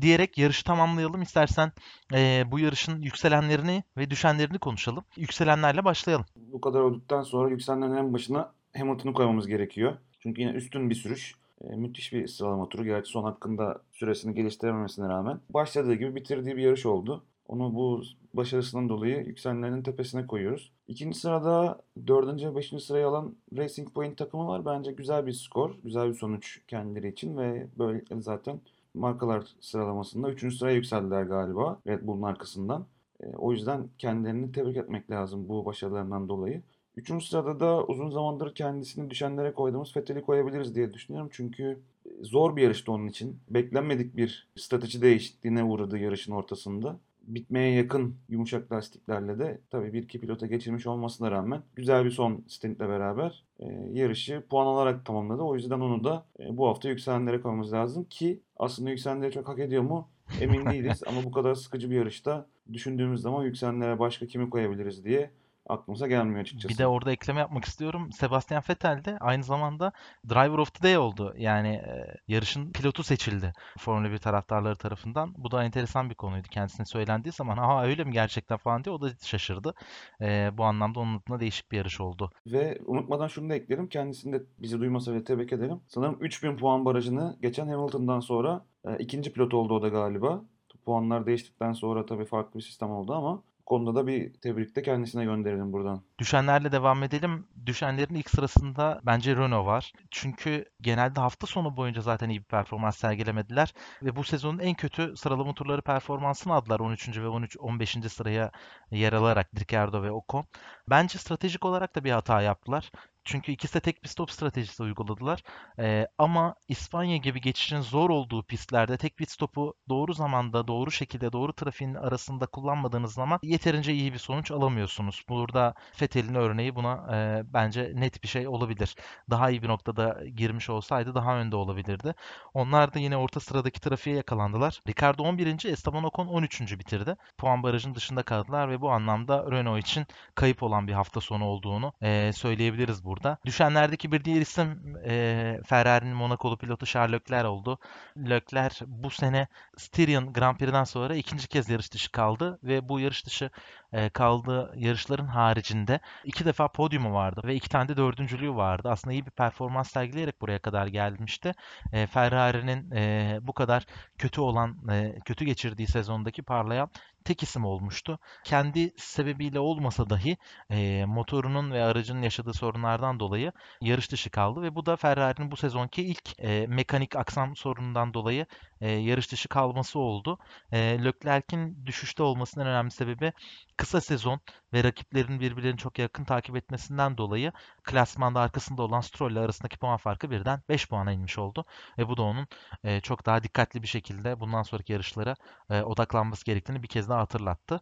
diyerek 0.00 0.38
yarışı 0.38 0.64
tamamlayalım. 0.64 1.22
İstersen 1.22 1.72
e, 2.14 2.44
bu 2.50 2.58
yarışın 2.58 3.02
yükselenlerini 3.02 3.84
ve 3.96 4.10
düşenlerini 4.10 4.58
konuşalım. 4.58 5.04
Yükselenlerle 5.16 5.84
başlayalım. 5.84 6.26
Bu 6.36 6.60
kadar 6.60 6.80
olduktan 6.80 7.22
sonra 7.22 7.50
yükselenlerin 7.50 7.96
en 7.96 8.12
başına 8.12 8.52
Hamilton'ı 8.76 9.12
koymamız 9.12 9.46
gerekiyor. 9.46 9.96
Çünkü 10.20 10.40
yine 10.40 10.50
üstün 10.50 10.90
bir 10.90 10.94
sürüş. 10.94 11.34
E, 11.64 11.76
müthiş 11.76 12.12
bir 12.12 12.26
sıralama 12.26 12.68
turu. 12.68 12.84
Gerçi 12.84 13.10
son 13.10 13.24
hakkında 13.24 13.82
süresini 13.92 14.34
geliştirememesine 14.34 15.08
rağmen. 15.08 15.40
Başladığı 15.50 15.94
gibi 15.94 16.14
bitirdiği 16.14 16.56
bir 16.56 16.62
yarış 16.62 16.86
oldu. 16.86 17.24
Onu 17.48 17.74
bu 17.74 18.02
başarısından 18.34 18.88
dolayı 18.88 19.16
yükselenlerin 19.16 19.82
tepesine 19.82 20.26
koyuyoruz. 20.26 20.72
İkinci 20.88 21.18
sırada 21.18 21.82
dördüncü 22.06 22.50
ve 22.50 22.56
beşinci 22.56 22.84
sırayı 22.84 23.06
alan 23.06 23.34
Racing 23.56 23.90
Point 23.90 24.18
takımı 24.18 24.46
var. 24.46 24.64
Bence 24.64 24.92
güzel 24.92 25.26
bir 25.26 25.32
skor, 25.32 25.74
güzel 25.84 26.08
bir 26.08 26.14
sonuç 26.14 26.60
kendileri 26.68 27.08
için 27.08 27.36
ve 27.36 27.66
böyle 27.78 28.04
zaten 28.20 28.60
markalar 28.96 29.44
sıralamasında 29.60 30.30
3. 30.30 30.56
sıraya 30.56 30.76
yükseldiler 30.76 31.22
galiba 31.22 31.80
Red 31.86 32.06
Bull'un 32.06 32.22
arkasından. 32.22 32.86
E, 33.20 33.26
o 33.26 33.52
yüzden 33.52 33.88
kendilerini 33.98 34.52
tebrik 34.52 34.76
etmek 34.76 35.10
lazım 35.10 35.48
bu 35.48 35.66
başarılarından 35.66 36.28
dolayı. 36.28 36.62
Üçüncü 36.96 37.26
sırada 37.26 37.60
da 37.60 37.84
uzun 37.84 38.10
zamandır 38.10 38.54
kendisini 38.54 39.10
düşenlere 39.10 39.52
koyduğumuz 39.52 39.96
Vettel'i 39.96 40.22
koyabiliriz 40.22 40.74
diye 40.74 40.94
düşünüyorum. 40.94 41.30
Çünkü 41.32 41.80
zor 42.20 42.56
bir 42.56 42.62
yarıştı 42.62 42.92
onun 42.92 43.06
için. 43.06 43.40
Beklenmedik 43.50 44.16
bir 44.16 44.48
strateji 44.56 45.02
değişikliğine 45.02 45.64
uğradı 45.64 45.98
yarışın 45.98 46.32
ortasında 46.32 46.98
bitmeye 47.26 47.74
yakın 47.74 48.16
yumuşak 48.28 48.72
lastiklerle 48.72 49.38
de 49.38 49.60
tabii 49.70 49.92
bir 49.92 50.02
iki 50.02 50.20
pilota 50.20 50.46
geçirmiş 50.46 50.86
olmasına 50.86 51.30
rağmen 51.30 51.62
güzel 51.76 52.04
bir 52.04 52.10
son 52.10 52.44
stintle 52.48 52.88
beraber 52.88 53.44
e, 53.60 53.66
yarışı 53.92 54.42
puan 54.50 54.66
alarak 54.66 55.04
tamamladı. 55.06 55.42
O 55.42 55.54
yüzden 55.54 55.80
onu 55.80 56.04
da 56.04 56.26
e, 56.40 56.56
bu 56.56 56.68
hafta 56.68 56.88
yükselenlere 56.88 57.40
koymamız 57.40 57.72
lazım 57.72 58.04
ki 58.04 58.40
aslında 58.56 58.90
yükselenleri 58.90 59.32
çok 59.32 59.48
hak 59.48 59.58
ediyor 59.58 59.82
mu? 59.82 60.08
Emin 60.40 60.66
değiliz. 60.66 61.02
Ama 61.06 61.24
bu 61.24 61.30
kadar 61.30 61.54
sıkıcı 61.54 61.90
bir 61.90 61.96
yarışta 61.96 62.46
düşündüğümüz 62.72 63.20
zaman 63.20 63.44
yükselenlere 63.44 63.98
başka 63.98 64.26
kimi 64.26 64.50
koyabiliriz 64.50 65.04
diye 65.04 65.30
aklımıza 65.68 66.06
gelmiyor 66.06 66.40
açıkçası. 66.40 66.74
Bir 66.74 66.78
de 66.78 66.86
orada 66.86 67.12
ekleme 67.12 67.40
yapmak 67.40 67.64
istiyorum. 67.64 68.12
Sebastian 68.12 68.62
Vettel 68.70 69.04
de 69.04 69.18
aynı 69.20 69.44
zamanda 69.44 69.92
Driver 70.28 70.58
of 70.58 70.74
the 70.74 70.82
Day 70.82 70.98
oldu. 70.98 71.34
Yani 71.38 71.68
e, 71.68 72.14
yarışın 72.28 72.72
pilotu 72.72 73.02
seçildi 73.02 73.52
Formula 73.78 74.10
1 74.10 74.18
taraftarları 74.18 74.76
tarafından. 74.76 75.34
Bu 75.38 75.50
da 75.50 75.64
enteresan 75.64 76.10
bir 76.10 76.14
konuydu. 76.14 76.48
Kendisine 76.50 76.86
söylendiği 76.86 77.32
zaman 77.32 77.56
aha 77.56 77.84
öyle 77.84 78.04
mi 78.04 78.12
gerçekten 78.12 78.56
falan 78.56 78.84
diye 78.84 78.94
o 78.94 79.00
da 79.00 79.10
şaşırdı. 79.22 79.74
E, 80.20 80.50
bu 80.52 80.64
anlamda 80.64 81.00
onun 81.00 81.18
adına 81.18 81.40
değişik 81.40 81.72
bir 81.72 81.76
yarış 81.76 82.00
oldu. 82.00 82.30
Ve 82.46 82.78
unutmadan 82.86 83.28
şunu 83.28 83.50
da 83.50 83.54
eklerim. 83.54 83.88
Kendisini 83.88 84.32
de 84.32 84.42
bizi 84.58 84.80
duymasa 84.80 85.14
bile 85.14 85.24
tebrik 85.24 85.52
edelim. 85.52 85.80
Sanırım 85.88 86.18
3000 86.20 86.56
puan 86.56 86.84
barajını 86.84 87.36
geçen 87.42 87.68
Hamilton'dan 87.68 88.20
sonra 88.20 88.64
e, 88.84 88.96
ikinci 88.98 89.32
pilot 89.32 89.54
oldu 89.54 89.74
o 89.74 89.82
da 89.82 89.88
galiba. 89.88 90.44
Puanlar 90.84 91.26
değiştikten 91.26 91.72
sonra 91.72 92.06
tabii 92.06 92.24
farklı 92.24 92.58
bir 92.58 92.64
sistem 92.64 92.90
oldu 92.90 93.14
ama 93.14 93.42
konuda 93.66 93.94
da 93.94 94.06
bir 94.06 94.32
tebrik 94.32 94.76
de 94.76 94.82
kendisine 94.82 95.24
gönderelim 95.24 95.72
buradan. 95.72 96.02
Düşenlerle 96.18 96.72
devam 96.72 97.02
edelim. 97.02 97.48
Düşenlerin 97.66 98.14
ilk 98.14 98.30
sırasında 98.30 99.00
bence 99.06 99.36
Renault 99.36 99.66
var. 99.66 99.92
Çünkü 100.10 100.64
genelde 100.80 101.20
hafta 101.20 101.46
sonu 101.46 101.76
boyunca 101.76 102.00
zaten 102.00 102.28
iyi 102.28 102.40
bir 102.40 102.44
performans 102.44 102.96
sergilemediler. 102.98 103.74
Ve 104.02 104.16
bu 104.16 104.24
sezonun 104.24 104.58
en 104.58 104.74
kötü 104.74 105.16
sıralama 105.16 105.54
turları 105.54 105.82
performansını 105.82 106.54
aldılar 106.54 106.80
13. 106.80 107.20
ve 107.20 107.28
13 107.28 107.56
15. 107.60 107.96
sıraya 108.12 108.50
yer 108.90 109.12
alarak 109.12 109.48
Ricciardo 109.60 110.02
ve 110.02 110.10
Ocon. 110.10 110.46
Bence 110.90 111.18
stratejik 111.18 111.64
olarak 111.64 111.96
da 111.96 112.04
bir 112.04 112.10
hata 112.10 112.42
yaptılar. 112.42 112.90
Çünkü 113.26 113.52
ikisi 113.52 113.74
de 113.74 113.80
tek 113.80 114.02
bir 114.04 114.08
stop 114.08 114.30
stratejisi 114.30 114.82
uyguladılar. 114.82 115.42
Ee, 115.78 116.06
ama 116.18 116.54
İspanya 116.68 117.16
gibi 117.16 117.40
geçişin 117.40 117.80
zor 117.80 118.10
olduğu 118.10 118.42
pistlerde 118.42 118.96
tek 118.96 119.16
pit 119.16 119.30
stopu 119.30 119.74
doğru 119.88 120.14
zamanda, 120.14 120.68
doğru 120.68 120.90
şekilde, 120.90 121.32
doğru 121.32 121.52
trafiğin 121.52 121.94
arasında 121.94 122.46
kullanmadığınız 122.46 123.14
zaman 123.14 123.38
yeterince 123.42 123.92
iyi 123.92 124.12
bir 124.12 124.18
sonuç 124.18 124.50
alamıyorsunuz. 124.50 125.22
Burada 125.28 125.74
Fethel'in 126.06 126.34
örneği 126.34 126.74
buna 126.74 127.06
e, 127.16 127.42
bence 127.52 127.92
net 127.94 128.22
bir 128.22 128.28
şey 128.28 128.48
olabilir. 128.48 128.96
Daha 129.30 129.50
iyi 129.50 129.62
bir 129.62 129.68
noktada 129.68 130.20
girmiş 130.36 130.70
olsaydı 130.70 131.14
daha 131.14 131.36
önde 131.36 131.56
olabilirdi. 131.56 132.14
Onlar 132.54 132.94
da 132.94 132.98
yine 132.98 133.16
orta 133.16 133.40
sıradaki 133.40 133.80
trafiğe 133.80 134.16
yakalandılar. 134.16 134.80
Ricardo 134.88 135.22
11. 135.22 135.64
Esteban 135.64 136.04
Ocon 136.04 136.26
13. 136.26 136.78
bitirdi. 136.78 137.16
Puan 137.38 137.62
barajın 137.62 137.94
dışında 137.94 138.22
kaldılar 138.22 138.70
ve 138.70 138.80
bu 138.80 138.90
anlamda 138.90 139.50
Renault 139.50 139.80
için 139.80 140.06
kayıp 140.34 140.62
olan 140.62 140.88
bir 140.88 140.92
hafta 140.92 141.20
sonu 141.20 141.44
olduğunu 141.44 141.92
e, 142.02 142.32
söyleyebiliriz 142.32 143.04
burada. 143.04 143.38
Düşenlerdeki 143.44 144.12
bir 144.12 144.24
diğer 144.24 144.40
isim 144.40 144.96
e, 145.06 145.60
Ferrari'nin 145.66 146.16
Monakolu 146.16 146.58
pilotu 146.58 146.86
Charles 146.86 147.20
Leclerc 147.20 147.48
oldu. 147.48 147.78
Leclerc 148.16 148.84
bu 148.86 149.10
sene 149.10 149.46
Styrian 149.76 150.32
Grand 150.32 150.56
Prix'den 150.56 150.84
sonra 150.84 151.14
ikinci 151.14 151.48
kez 151.48 151.68
yarış 151.68 151.92
dışı 151.92 152.12
kaldı 152.12 152.58
ve 152.62 152.88
bu 152.88 153.00
yarış 153.00 153.26
dışı 153.26 153.50
e, 153.92 154.08
kaldığı 154.08 154.72
yarışların 154.76 155.26
haricinde 155.26 156.00
iki 156.24 156.44
defa 156.44 156.68
podyumu 156.68 157.12
vardı 157.14 157.40
ve 157.44 157.54
iki 157.54 157.68
tane 157.68 157.88
de 157.88 157.96
dördüncülüğü 157.96 158.54
vardı. 158.54 158.88
Aslında 158.90 159.12
iyi 159.12 159.26
bir 159.26 159.30
performans 159.30 159.90
sergileyerek 159.90 160.40
buraya 160.40 160.58
kadar 160.58 160.86
gelmişti. 160.86 161.52
E, 161.92 162.06
Ferrari'nin 162.06 162.90
e, 162.90 163.38
bu 163.42 163.52
kadar 163.52 163.86
kötü 164.18 164.40
olan, 164.40 164.88
e, 164.90 165.18
kötü 165.24 165.44
geçirdiği 165.44 165.86
sezondaki 165.86 166.42
parlayan 166.42 166.90
tek 167.26 167.42
isim 167.42 167.64
olmuştu. 167.64 168.18
Kendi 168.44 168.94
sebebiyle 168.96 169.60
olmasa 169.60 170.10
dahi 170.10 170.36
e, 170.70 171.04
motorunun 171.04 171.70
ve 171.72 171.84
aracının 171.84 172.22
yaşadığı 172.22 172.54
sorunlardan 172.54 173.20
dolayı 173.20 173.52
yarış 173.80 174.12
dışı 174.12 174.30
kaldı 174.30 174.62
ve 174.62 174.74
bu 174.74 174.86
da 174.86 174.96
Ferrari'nin 174.96 175.50
bu 175.50 175.56
sezonki 175.56 176.02
ilk 176.02 176.40
e, 176.40 176.66
mekanik 176.66 177.16
aksam 177.16 177.56
sorunundan 177.56 178.14
dolayı 178.14 178.46
e, 178.80 178.90
yarış 178.90 179.32
dışı 179.32 179.48
kalması 179.48 179.98
oldu. 179.98 180.38
E, 180.72 180.78
Leclerc'in 181.04 181.86
düşüşte 181.86 182.22
olmasının 182.22 182.66
önemli 182.66 182.90
sebebi 182.90 183.32
kısa 183.76 184.00
sezon 184.00 184.40
ve 184.72 184.84
rakiplerin 184.84 185.40
birbirlerini 185.40 185.78
çok 185.78 185.98
yakın 185.98 186.24
takip 186.24 186.56
etmesinden 186.56 187.16
dolayı 187.18 187.52
klasmanda 187.84 188.40
arkasında 188.40 188.82
olan 188.82 189.00
Stroll 189.00 189.32
ile 189.32 189.40
arasındaki 189.40 189.78
puan 189.78 189.96
farkı 189.96 190.30
birden 190.30 190.62
5 190.68 190.88
puana 190.88 191.12
inmiş 191.12 191.38
oldu. 191.38 191.64
Ve 191.98 192.08
bu 192.08 192.16
da 192.16 192.22
onun 192.22 192.46
e, 192.84 193.00
çok 193.00 193.26
daha 193.26 193.42
dikkatli 193.42 193.82
bir 193.82 193.88
şekilde 193.88 194.40
bundan 194.40 194.62
sonraki 194.62 194.92
yarışlara 194.92 195.34
e, 195.70 195.82
odaklanması 195.82 196.44
gerektiğini 196.44 196.82
bir 196.82 196.88
kez 196.88 197.08
daha 197.08 197.15
hatırlattı. 197.18 197.80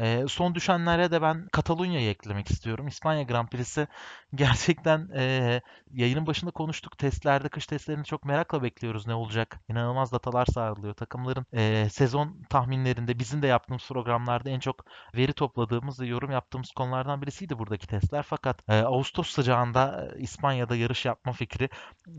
E, 0.00 0.24
son 0.28 0.54
düşenlere 0.54 1.10
de 1.10 1.22
ben 1.22 1.48
Katalunya'yı 1.52 2.10
eklemek 2.10 2.50
istiyorum. 2.50 2.88
İspanya 2.88 3.22
Grand 3.22 3.48
Prix'si 3.48 3.86
gerçekten 4.34 5.08
e, 5.16 5.62
yayının 5.92 6.26
başında 6.26 6.50
konuştuk. 6.50 6.98
Testlerde, 6.98 7.48
kış 7.48 7.66
testlerini 7.66 8.04
çok 8.04 8.24
merakla 8.24 8.62
bekliyoruz 8.62 9.06
ne 9.06 9.14
olacak. 9.14 9.60
İnanılmaz 9.68 10.12
datalar 10.12 10.46
sağlıyor. 10.46 10.94
Takımların 10.94 11.46
e, 11.52 11.88
sezon 11.90 12.42
tahminlerinde 12.50 13.18
bizim 13.18 13.42
de 13.42 13.46
yaptığımız 13.46 13.88
programlarda 13.88 14.50
en 14.50 14.60
çok 14.60 14.84
veri 15.14 15.32
topladığımız 15.32 16.00
ve 16.00 16.06
yorum 16.06 16.30
yaptığımız 16.30 16.70
konulardan 16.72 17.22
birisiydi 17.22 17.58
buradaki 17.58 17.86
testler. 17.86 18.22
Fakat 18.22 18.62
e, 18.68 18.74
Ağustos 18.82 19.30
sıcağında 19.30 20.08
İspanya'da 20.18 20.76
yarış 20.76 21.04
yapma 21.04 21.32
fikri 21.32 21.68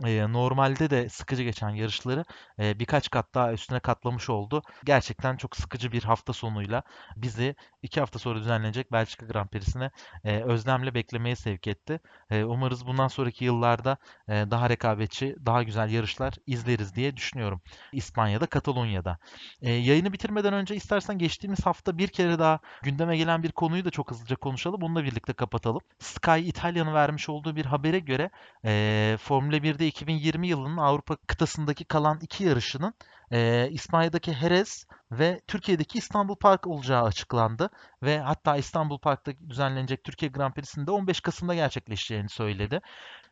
e, 0.05 0.33
normalde 0.33 0.89
de 0.89 1.09
sıkıcı 1.09 1.43
geçen 1.43 1.69
yarışları 1.69 2.25
e, 2.59 2.79
birkaç 2.79 3.09
kat 3.09 3.33
daha 3.33 3.53
üstüne 3.53 3.79
katlamış 3.79 4.29
oldu. 4.29 4.61
Gerçekten 4.85 5.37
çok 5.37 5.55
sıkıcı 5.55 5.91
bir 5.91 6.03
hafta 6.03 6.33
sonuyla 6.33 6.83
bizi 7.15 7.55
iki 7.81 7.99
hafta 7.99 8.19
sonra 8.19 8.39
düzenlenecek 8.39 8.91
Belçika 8.91 9.25
Grand 9.25 9.49
Prix'sine 9.49 9.91
e, 10.23 10.43
özlemle 10.43 10.93
beklemeye 10.93 11.35
sevk 11.35 11.67
etti. 11.67 11.99
E, 12.29 12.43
umarız 12.43 12.87
bundan 12.87 13.07
sonraki 13.07 13.45
yıllarda 13.45 13.97
e, 14.27 14.31
daha 14.51 14.69
rekabetçi, 14.69 15.35
daha 15.45 15.63
güzel 15.63 15.89
yarışlar 15.89 16.33
izleriz 16.47 16.95
diye 16.95 17.17
düşünüyorum. 17.17 17.61
İspanya'da, 17.93 18.45
Katalonya'da. 18.45 19.17
E, 19.61 19.71
yayını 19.71 20.13
bitirmeden 20.13 20.53
önce 20.53 20.75
istersen 20.75 21.17
geçtiğimiz 21.17 21.65
hafta 21.65 21.97
bir 21.97 22.07
kere 22.07 22.39
daha 22.39 22.59
gündeme 22.83 23.17
gelen 23.17 23.43
bir 23.43 23.51
konuyu 23.51 23.85
da 23.85 23.89
çok 23.89 24.11
hızlıca 24.11 24.35
konuşalım. 24.35 24.81
Bununla 24.81 25.03
birlikte 25.03 25.33
kapatalım. 25.33 25.81
Sky 25.99 26.49
İtalya'nın 26.49 26.93
vermiş 26.93 27.29
olduğu 27.29 27.55
bir 27.55 27.65
habere 27.65 27.99
göre 27.99 28.29
e, 28.65 29.17
Formula 29.19 29.57
1'de 29.57 29.87
2020 29.87 30.47
yılının 30.47 30.77
Avrupa 30.77 31.15
kıtasındaki 31.15 31.85
kalan 31.85 32.19
iki 32.21 32.43
yarışının 32.43 32.93
e, 33.31 33.69
İspanya'daki 33.71 34.33
Jerez 34.33 34.85
ve 35.11 35.41
Türkiye'deki 35.47 35.97
İstanbul 35.97 36.35
Park 36.35 36.67
olacağı 36.67 37.03
açıklandı 37.03 37.69
ve 38.03 38.19
hatta 38.19 38.57
İstanbul 38.57 38.99
Park'ta 38.99 39.31
düzenlenecek 39.49 40.03
Türkiye 40.03 40.31
Grand 40.31 40.53
Prix'sinde 40.53 40.91
15 40.91 41.21
Kasım'da 41.21 41.55
gerçekleşeceğini 41.55 42.29
söyledi. 42.29 42.81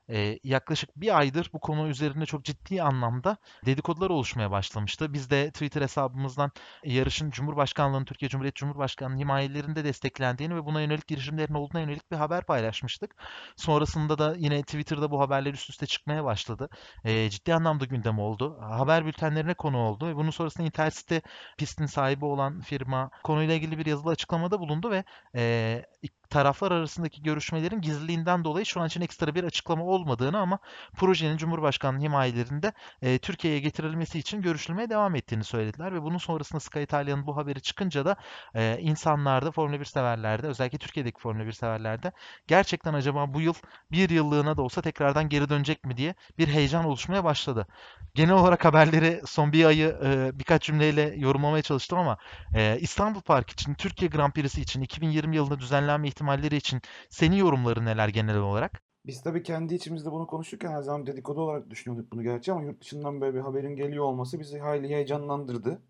Ee, 0.10 0.40
yaklaşık 0.44 0.90
bir 0.96 1.18
aydır 1.18 1.50
bu 1.54 1.60
konu 1.60 1.88
üzerinde 1.88 2.26
çok 2.26 2.44
ciddi 2.46 2.84
anlamda 2.84 3.38
dedikodular 3.66 4.10
oluşmaya 4.10 4.52
başlamıştı. 4.52 5.14
Biz 5.14 5.30
de 5.30 5.52
Twitter 5.52 5.82
hesabımızdan 5.82 6.52
yarışın 6.84 7.32
Cumhurbaşkanlığı'nın, 7.32 8.06
Türkiye 8.06 8.30
Cumhuriyeti 8.30 8.60
Cumhurbaşkanı'nın 8.60 9.18
himayelerinde 9.20 9.84
desteklendiğini 9.84 10.56
ve 10.56 10.66
buna 10.66 10.82
yönelik 10.82 11.08
girişimlerin 11.08 11.54
olduğuna 11.54 11.82
yönelik 11.82 12.12
bir 12.12 12.18
haber 12.18 12.46
paylaşmıştık. 12.46 13.16
Sonrasında 13.56 14.18
da 14.18 14.36
yine 14.38 14.62
Twitter'da 14.62 15.12
bu 15.12 15.20
haberler 15.20 15.54
üst 15.54 15.70
üste 15.70 15.86
çıkmaya 15.86 16.24
başladı. 16.26 16.70
Ee, 17.04 17.30
ciddi 17.30 17.54
anlamda 17.54 17.86
gündem 17.86 18.20
oldu. 18.20 18.58
Haber 18.62 19.06
bültenlerine 19.06 19.54
konu 19.54 19.78
oldu 19.78 20.08
ve 20.08 20.16
bunun 20.16 20.30
sonrasında 20.30 20.68
Intersite 20.68 21.22
pistin 21.58 21.86
sahibi 21.86 22.26
olan 22.26 22.62
firma 22.62 23.10
konuyla 23.24 23.54
ilgili 23.56 23.78
bir 23.78 23.86
yazılı 23.86 24.12
açıklamada 24.12 24.60
bulundu 24.60 24.92
ve 24.92 25.04
e, 25.36 25.86
taraflar 26.30 26.72
arasındaki 26.72 27.24
görüşmelerin 27.24 27.82
gizliliğinden 27.82 28.44
dolayı 28.44 28.66
şu 28.66 28.82
an 28.82 28.88
için 28.88 29.02
ekstra 29.02 29.36
bir 29.36 29.44
açıklama 29.44 29.84
olmadığını 29.84 30.40
ama 30.40 30.60
projenin 30.98 31.38
Cumhurbaşkanlığı 31.38 32.00
himayelerinde 32.00 32.74
e, 33.02 33.18
Türkiye'ye 33.18 33.60
getirilmesi 33.60 34.20
için 34.20 34.42
görüşülmeye 34.42 34.90
devam 34.90 35.16
ettiğini 35.16 35.44
söylediler 35.44 35.94
ve 35.94 36.02
bunun 36.02 36.18
sonrasında 36.18 36.60
Sky 36.60 36.84
Italia'nın 36.84 37.28
bu 37.28 37.38
haberi 37.38 37.62
çıkınca 37.62 38.06
da 38.06 38.16
e, 38.56 38.78
insanlarda, 38.80 39.52
Formula 39.52 39.80
1 39.80 39.86
severlerde, 39.86 40.48
özellikle 40.48 40.78
Türkiye'deki 40.78 41.20
Formula 41.20 41.46
1 41.46 41.52
severlerde 41.52 42.12
gerçekten 42.48 42.94
acaba 42.94 43.34
bu 43.34 43.42
yıl 43.42 43.54
bir 43.92 44.10
yıllığına 44.10 44.58
da 44.58 44.62
olsa 44.62 44.82
tekrardan 44.82 45.30
geri 45.30 45.50
dönecek 45.50 45.84
mi 45.86 45.98
diye 45.98 46.16
bir 46.38 46.48
heyecan 46.48 46.86
oluşmaya 46.86 47.24
başladı. 47.24 47.68
Genel 48.16 48.34
olarak 48.34 48.66
haberleri 48.66 49.22
son 49.26 49.54
bir 49.54 49.66
ayı 49.66 49.98
e, 50.04 50.40
birkaç 50.40 50.64
cümleyle 50.64 51.14
yorumlamaya 51.18 51.62
çalıştım 51.62 52.00
ama 52.00 52.18
e, 52.56 52.78
İstanbul 52.80 53.22
Park 53.22 53.50
için, 53.50 53.74
Türkiye 53.74 54.10
Grand 54.10 54.32
Prix'si 54.32 54.62
için 54.62 54.82
2020 54.82 55.36
yılında 55.36 55.60
düzenlenme 55.60 56.08
ihtimalleri 56.16 56.56
için 56.56 56.82
senin 57.10 57.36
yorumları 57.36 57.86
neler 57.86 58.08
genel 58.10 58.38
olarak? 58.38 58.82
Biz 59.06 59.22
tabii 59.24 59.44
kendi 59.44 59.76
içimizde 59.76 60.12
bunu 60.12 60.28
konuşurken 60.28 60.72
her 60.72 60.82
zaman 60.82 61.06
dedikodu 61.08 61.42
olarak 61.42 61.70
düşünüyorduk 61.70 62.12
bunu 62.12 62.24
gerçi 62.24 62.52
ama 62.52 62.64
yurt 62.64 62.82
dışından 62.82 63.22
böyle 63.22 63.36
bir 63.36 63.42
haberin 63.42 63.76
geliyor 63.76 64.04
olması 64.04 64.40
bizi 64.40 64.60
hayli 64.60 64.90
heyecanlandırdı. 64.90 65.82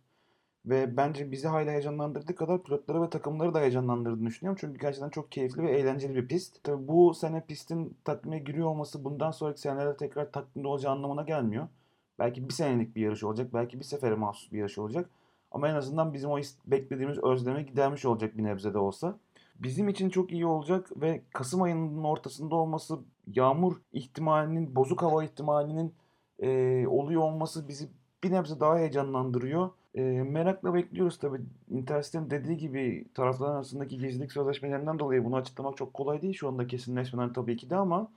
Ve 0.65 0.97
bence 0.97 1.31
bizi 1.31 1.47
hayli 1.47 1.69
heyecanlandırdığı 1.71 2.35
kadar 2.35 2.63
pilotları 2.63 3.01
ve 3.03 3.09
takımları 3.09 3.53
da 3.53 3.59
heyecanlandırdığını 3.59 4.27
düşünüyorum. 4.27 4.57
Çünkü 4.61 4.79
gerçekten 4.79 5.09
çok 5.09 5.31
keyifli 5.31 5.63
ve 5.63 5.71
eğlenceli 5.71 6.15
bir 6.15 6.27
pist. 6.27 6.63
Tabii 6.63 6.87
bu 6.87 7.13
sene 7.13 7.45
pistin 7.45 7.97
takvime 8.03 8.39
giriyor 8.39 8.67
olması 8.67 9.03
bundan 9.03 9.31
sonraki 9.31 9.61
senelerde 9.61 9.97
tekrar 9.97 10.31
takvimde 10.31 10.67
olacağı 10.67 10.91
anlamına 10.91 11.21
gelmiyor. 11.23 11.67
Belki 12.19 12.49
bir 12.49 12.53
senelik 12.53 12.95
bir 12.95 13.01
yarış 13.01 13.23
olacak, 13.23 13.53
belki 13.53 13.79
bir 13.79 13.85
sefere 13.85 14.15
mahsus 14.15 14.51
bir 14.51 14.57
yarış 14.57 14.77
olacak. 14.77 15.09
Ama 15.51 15.69
en 15.69 15.75
azından 15.75 16.13
bizim 16.13 16.29
o 16.29 16.39
beklediğimiz 16.65 17.17
özleme 17.23 17.63
gidermiş 17.63 18.05
olacak 18.05 18.37
bir 18.37 18.43
nebze 18.43 18.73
de 18.73 18.77
olsa. 18.77 19.19
Bizim 19.59 19.89
için 19.89 20.09
çok 20.09 20.31
iyi 20.31 20.45
olacak 20.45 20.91
ve 21.01 21.21
Kasım 21.33 21.61
ayının 21.61 22.03
ortasında 22.03 22.55
olması, 22.55 22.99
yağmur 23.27 23.75
ihtimalinin, 23.93 24.75
bozuk 24.75 25.01
hava 25.01 25.23
ihtimalinin 25.23 25.93
e, 26.39 26.47
oluyor 26.87 27.21
olması 27.21 27.67
bizi 27.67 27.89
bir 28.23 28.31
nebze 28.31 28.59
daha 28.59 28.77
heyecanlandırıyor. 28.77 29.69
E, 29.95 30.01
merakla 30.01 30.73
bekliyoruz 30.73 31.19
tabii. 31.19 31.41
Intersite'nin 31.69 32.29
dediği 32.29 32.57
gibi 32.57 33.07
taraflar 33.13 33.55
arasındaki 33.55 33.97
gizlilik 33.97 34.31
sözleşmelerinden 34.31 34.99
dolayı 34.99 35.25
bunu 35.25 35.35
açıklamak 35.35 35.77
çok 35.77 35.93
kolay 35.93 36.21
değil. 36.21 36.33
Şu 36.33 36.47
anda 36.47 36.67
kesinleşmeden 36.67 37.33
tabii 37.33 37.57
ki 37.57 37.69
de 37.69 37.75
ama 37.75 38.11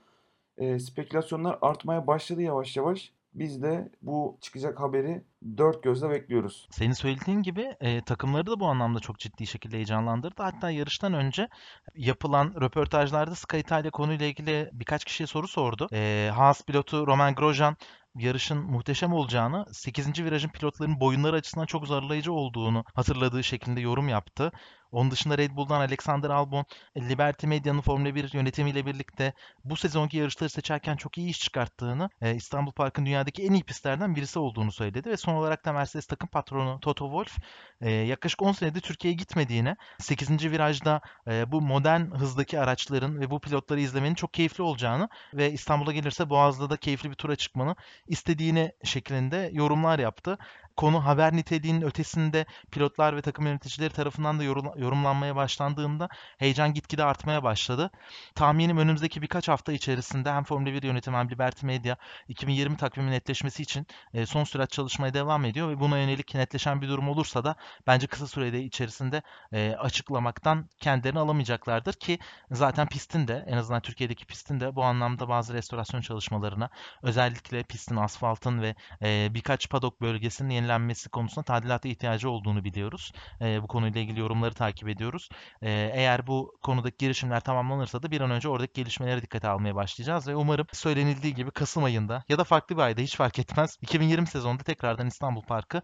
e, 0.57 0.79
spekülasyonlar 0.79 1.57
artmaya 1.61 2.07
başladı 2.07 2.41
yavaş 2.41 2.77
yavaş. 2.77 3.13
Biz 3.33 3.61
de 3.61 3.91
bu 4.01 4.37
çıkacak 4.41 4.79
haberi 4.79 5.23
dört 5.57 5.83
gözle 5.83 6.09
bekliyoruz. 6.09 6.67
Senin 6.71 6.93
söylediğin 6.93 7.43
gibi 7.43 7.75
e, 7.79 8.01
takımları 8.01 8.47
da 8.47 8.59
bu 8.59 8.65
anlamda 8.65 8.99
çok 8.99 9.19
ciddi 9.19 9.47
şekilde 9.47 9.75
heyecanlandırdı. 9.75 10.43
Hatta 10.43 10.71
yarıştan 10.71 11.13
önce 11.13 11.49
yapılan 11.95 12.53
röportajlarda 12.61 13.35
Sky 13.35 13.59
Italia 13.59 13.91
konuyla 13.91 14.25
ilgili 14.25 14.69
birkaç 14.73 15.05
kişiye 15.05 15.27
soru 15.27 15.47
sordu. 15.47 15.87
E, 15.93 16.31
Haas 16.35 16.65
pilotu 16.65 17.07
Roman 17.07 17.35
Grosjean 17.35 17.77
yarışın 18.15 18.57
muhteşem 18.57 19.13
olacağını, 19.13 19.65
8. 19.71 20.23
virajın 20.23 20.49
pilotların 20.49 20.99
boyunları 20.99 21.35
açısından 21.35 21.65
çok 21.65 21.87
zorlayıcı 21.87 22.33
olduğunu 22.33 22.83
hatırladığı 22.93 23.43
şekilde 23.43 23.81
yorum 23.81 24.09
yaptı. 24.09 24.51
Onun 24.91 25.11
dışında 25.11 25.37
Red 25.37 25.51
Bull'dan 25.55 25.79
Alexander 25.81 26.29
Albon, 26.29 26.65
Liberty 26.97 27.47
Media'nın 27.47 27.81
Formula 27.81 28.15
1 28.15 28.33
yönetimiyle 28.33 28.85
birlikte 28.85 29.33
bu 29.63 29.75
sezonki 29.75 30.17
yarışları 30.17 30.49
seçerken 30.49 30.95
çok 30.95 31.17
iyi 31.17 31.29
iş 31.29 31.39
çıkarttığını, 31.39 32.09
e, 32.21 32.35
İstanbul 32.35 32.71
Park'ın 32.71 33.05
dünyadaki 33.05 33.43
en 33.43 33.53
iyi 33.53 33.63
pistlerden 33.63 34.15
birisi 34.15 34.39
olduğunu 34.39 34.71
söyledi 34.71 35.09
ve 35.09 35.17
son 35.17 35.33
olarak 35.33 35.65
da 35.65 35.73
Mercedes 35.73 36.07
takım 36.07 36.29
patronu 36.29 36.79
Toto 36.79 37.05
Wolff 37.05 37.37
e, 37.81 37.91
yaklaşık 37.91 38.41
10 38.41 38.51
senedir 38.51 38.81
Türkiye'ye 38.81 39.17
gitmediğine, 39.17 39.75
8. 39.99 40.51
virajda 40.51 41.01
e, 41.27 41.51
bu 41.51 41.61
modern 41.61 42.01
hızdaki 42.01 42.59
araçların 42.59 43.19
ve 43.19 43.31
bu 43.31 43.39
pilotları 43.39 43.79
izlemenin 43.79 44.15
çok 44.15 44.33
keyifli 44.33 44.63
olacağını 44.63 45.09
ve 45.33 45.51
İstanbul'a 45.51 45.93
gelirse 45.93 46.29
Boğaz'da 46.29 46.69
da 46.69 46.77
keyifli 46.77 47.09
bir 47.09 47.15
tura 47.15 47.35
çıkmanı 47.35 47.75
istediğini 48.07 48.71
şeklinde 48.83 49.49
yorumlar 49.53 49.99
yaptı. 49.99 50.37
Konu 50.79 51.05
haber 51.05 51.35
niteliğinin 51.35 51.81
ötesinde 51.81 52.45
pilotlar 52.71 53.15
ve 53.15 53.21
takım 53.21 53.45
yöneticileri 53.45 53.93
tarafından 53.93 54.39
da 54.39 54.43
yorum- 54.43 54.79
yorumlanmaya 54.79 55.35
başlandığında 55.35 56.09
heyecan 56.37 56.73
gitgide 56.73 57.03
artmaya 57.03 57.43
başladı. 57.43 57.91
Tahminim 58.35 58.77
önümüzdeki 58.77 59.21
birkaç 59.21 59.47
hafta 59.47 59.71
içerisinde 59.71 60.31
hem 60.31 60.43
Formula 60.43 60.73
1 60.73 60.83
yönetimi 60.83 61.17
hem 61.17 61.29
Liberty 61.29 61.65
Media 61.65 61.95
2020 62.27 62.77
takvimi 62.77 63.11
netleşmesi 63.11 63.63
için 63.63 63.87
e, 64.13 64.25
son 64.25 64.43
sürat 64.43 64.71
çalışmaya 64.71 65.13
devam 65.13 65.45
ediyor 65.45 65.69
ve 65.69 65.79
buna 65.79 65.97
yönelik 65.97 66.35
netleşen 66.35 66.81
bir 66.81 66.87
durum 66.87 67.09
olursa 67.09 67.43
da 67.43 67.55
bence 67.87 68.07
kısa 68.07 68.27
sürede 68.27 68.63
içerisinde 68.63 69.21
e, 69.53 69.75
açıklamaktan 69.79 70.69
kendilerini 70.79 71.19
alamayacaklardır 71.19 71.93
ki 71.93 72.19
zaten 72.51 72.87
pistin 72.87 73.27
de 73.27 73.45
en 73.47 73.57
azından 73.57 73.81
Türkiye'deki 73.81 74.25
pistin 74.25 74.59
de 74.59 74.75
bu 74.75 74.83
anlamda 74.83 75.29
bazı 75.29 75.53
restorasyon 75.53 76.01
çalışmalarına 76.01 76.69
özellikle 77.03 77.63
pistin, 77.63 77.95
asfaltın 77.95 78.61
ve 78.61 78.75
e, 79.03 79.33
birkaç 79.33 79.69
padok 79.69 80.01
bölgesinin 80.01 80.68
yenilenmesi 80.69 81.09
konusunda 81.09 81.43
tadilata 81.43 81.89
ihtiyacı 81.89 82.29
olduğunu 82.29 82.63
biliyoruz. 82.63 83.11
E, 83.41 83.63
bu 83.63 83.67
konuyla 83.67 84.01
ilgili 84.01 84.19
yorumları 84.19 84.53
takip 84.53 84.87
ediyoruz. 84.89 85.29
E, 85.61 85.91
eğer 85.93 86.27
bu 86.27 86.57
konudaki 86.63 86.97
girişimler 86.97 87.39
tamamlanırsa 87.39 88.03
da 88.03 88.11
bir 88.11 88.21
an 88.21 88.31
önce 88.31 88.49
oradaki 88.49 88.73
gelişmelere 88.73 89.21
dikkate 89.21 89.47
almaya 89.47 89.75
başlayacağız 89.75 90.27
ve 90.27 90.35
umarım 90.35 90.67
söylenildiği 90.71 91.35
gibi 91.35 91.51
Kasım 91.51 91.83
ayında 91.83 92.23
ya 92.29 92.37
da 92.37 92.43
farklı 92.43 92.75
bir 92.75 92.81
ayda 92.81 93.01
hiç 93.01 93.15
fark 93.15 93.39
etmez 93.39 93.77
2020 93.81 94.27
sezonunda 94.27 94.63
tekrardan 94.63 95.07
İstanbul 95.07 95.41
Parkı 95.41 95.81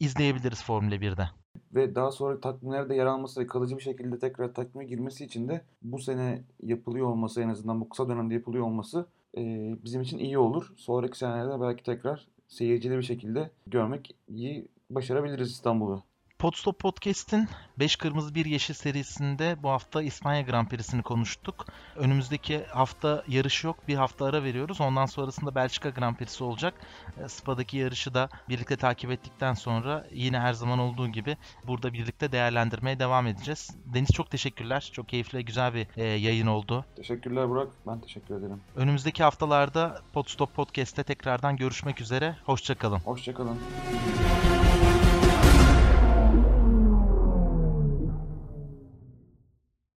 izleyebiliriz 0.00 0.64
Formula 0.64 0.94
1'de. 0.94 1.28
Ve 1.74 1.94
daha 1.94 2.10
sonra 2.10 2.40
takvimlerde 2.40 2.94
yer 2.94 3.06
alması 3.06 3.40
ve 3.40 3.46
kalıcı 3.46 3.76
bir 3.76 3.82
şekilde 3.82 4.18
tekrar 4.18 4.54
takvime 4.54 4.84
girmesi 4.84 5.24
için 5.24 5.48
de 5.48 5.64
bu 5.82 5.98
sene 5.98 6.42
yapılıyor 6.62 7.06
olması 7.06 7.42
en 7.42 7.48
azından 7.48 7.80
bu 7.80 7.88
kısa 7.88 8.08
dönemde 8.08 8.34
yapılıyor 8.34 8.64
olması 8.64 9.06
e, 9.36 9.42
bizim 9.84 10.02
için 10.02 10.18
iyi 10.18 10.38
olur. 10.38 10.72
Sonraki 10.76 11.18
senelerde 11.18 11.60
belki 11.60 11.82
tekrar 11.82 12.26
seyircili 12.50 12.96
bir 12.98 13.02
şekilde 13.02 13.50
görmek 13.66 14.16
iyi 14.28 14.68
başarabiliriz 14.90 15.50
İstanbul'u. 15.50 16.09
Podstop 16.40 16.78
Podcast'in 16.78 17.48
5 17.78 17.96
Kırmızı 17.96 18.34
1 18.34 18.44
Yeşil 18.44 18.74
serisinde 18.74 19.56
bu 19.62 19.70
hafta 19.70 20.02
İspanya 20.02 20.42
Grand 20.42 20.68
Prix'sini 20.68 21.02
konuştuk. 21.02 21.66
Önümüzdeki 21.96 22.64
hafta 22.64 23.24
yarış 23.28 23.64
yok. 23.64 23.88
Bir 23.88 23.94
hafta 23.94 24.24
ara 24.24 24.44
veriyoruz. 24.44 24.80
Ondan 24.80 25.06
sonrasında 25.06 25.54
Belçika 25.54 25.90
Grand 25.90 26.16
Prix'si 26.16 26.44
olacak. 26.44 26.74
E, 27.24 27.28
Spa'daki 27.28 27.76
yarışı 27.76 28.14
da 28.14 28.28
birlikte 28.48 28.76
takip 28.76 29.10
ettikten 29.10 29.54
sonra 29.54 30.06
yine 30.12 30.40
her 30.40 30.52
zaman 30.52 30.78
olduğu 30.78 31.08
gibi 31.08 31.36
burada 31.66 31.92
birlikte 31.92 32.32
değerlendirmeye 32.32 32.98
devam 32.98 33.26
edeceğiz. 33.26 33.70
Deniz 33.84 34.10
çok 34.10 34.30
teşekkürler. 34.30 34.90
Çok 34.92 35.08
keyifli 35.08 35.44
güzel 35.44 35.74
bir 35.74 35.86
e, 35.96 36.04
yayın 36.04 36.46
oldu. 36.46 36.84
Teşekkürler 36.96 37.48
Burak. 37.48 37.68
Ben 37.86 38.00
teşekkür 38.00 38.34
ederim. 38.34 38.60
Önümüzdeki 38.76 39.22
haftalarda 39.22 40.00
Podstop 40.12 40.54
Podcast'te 40.54 41.02
tekrardan 41.02 41.56
görüşmek 41.56 42.00
üzere. 42.00 42.36
Hoşçakalın. 42.44 42.98
Hoşçakalın. 42.98 43.58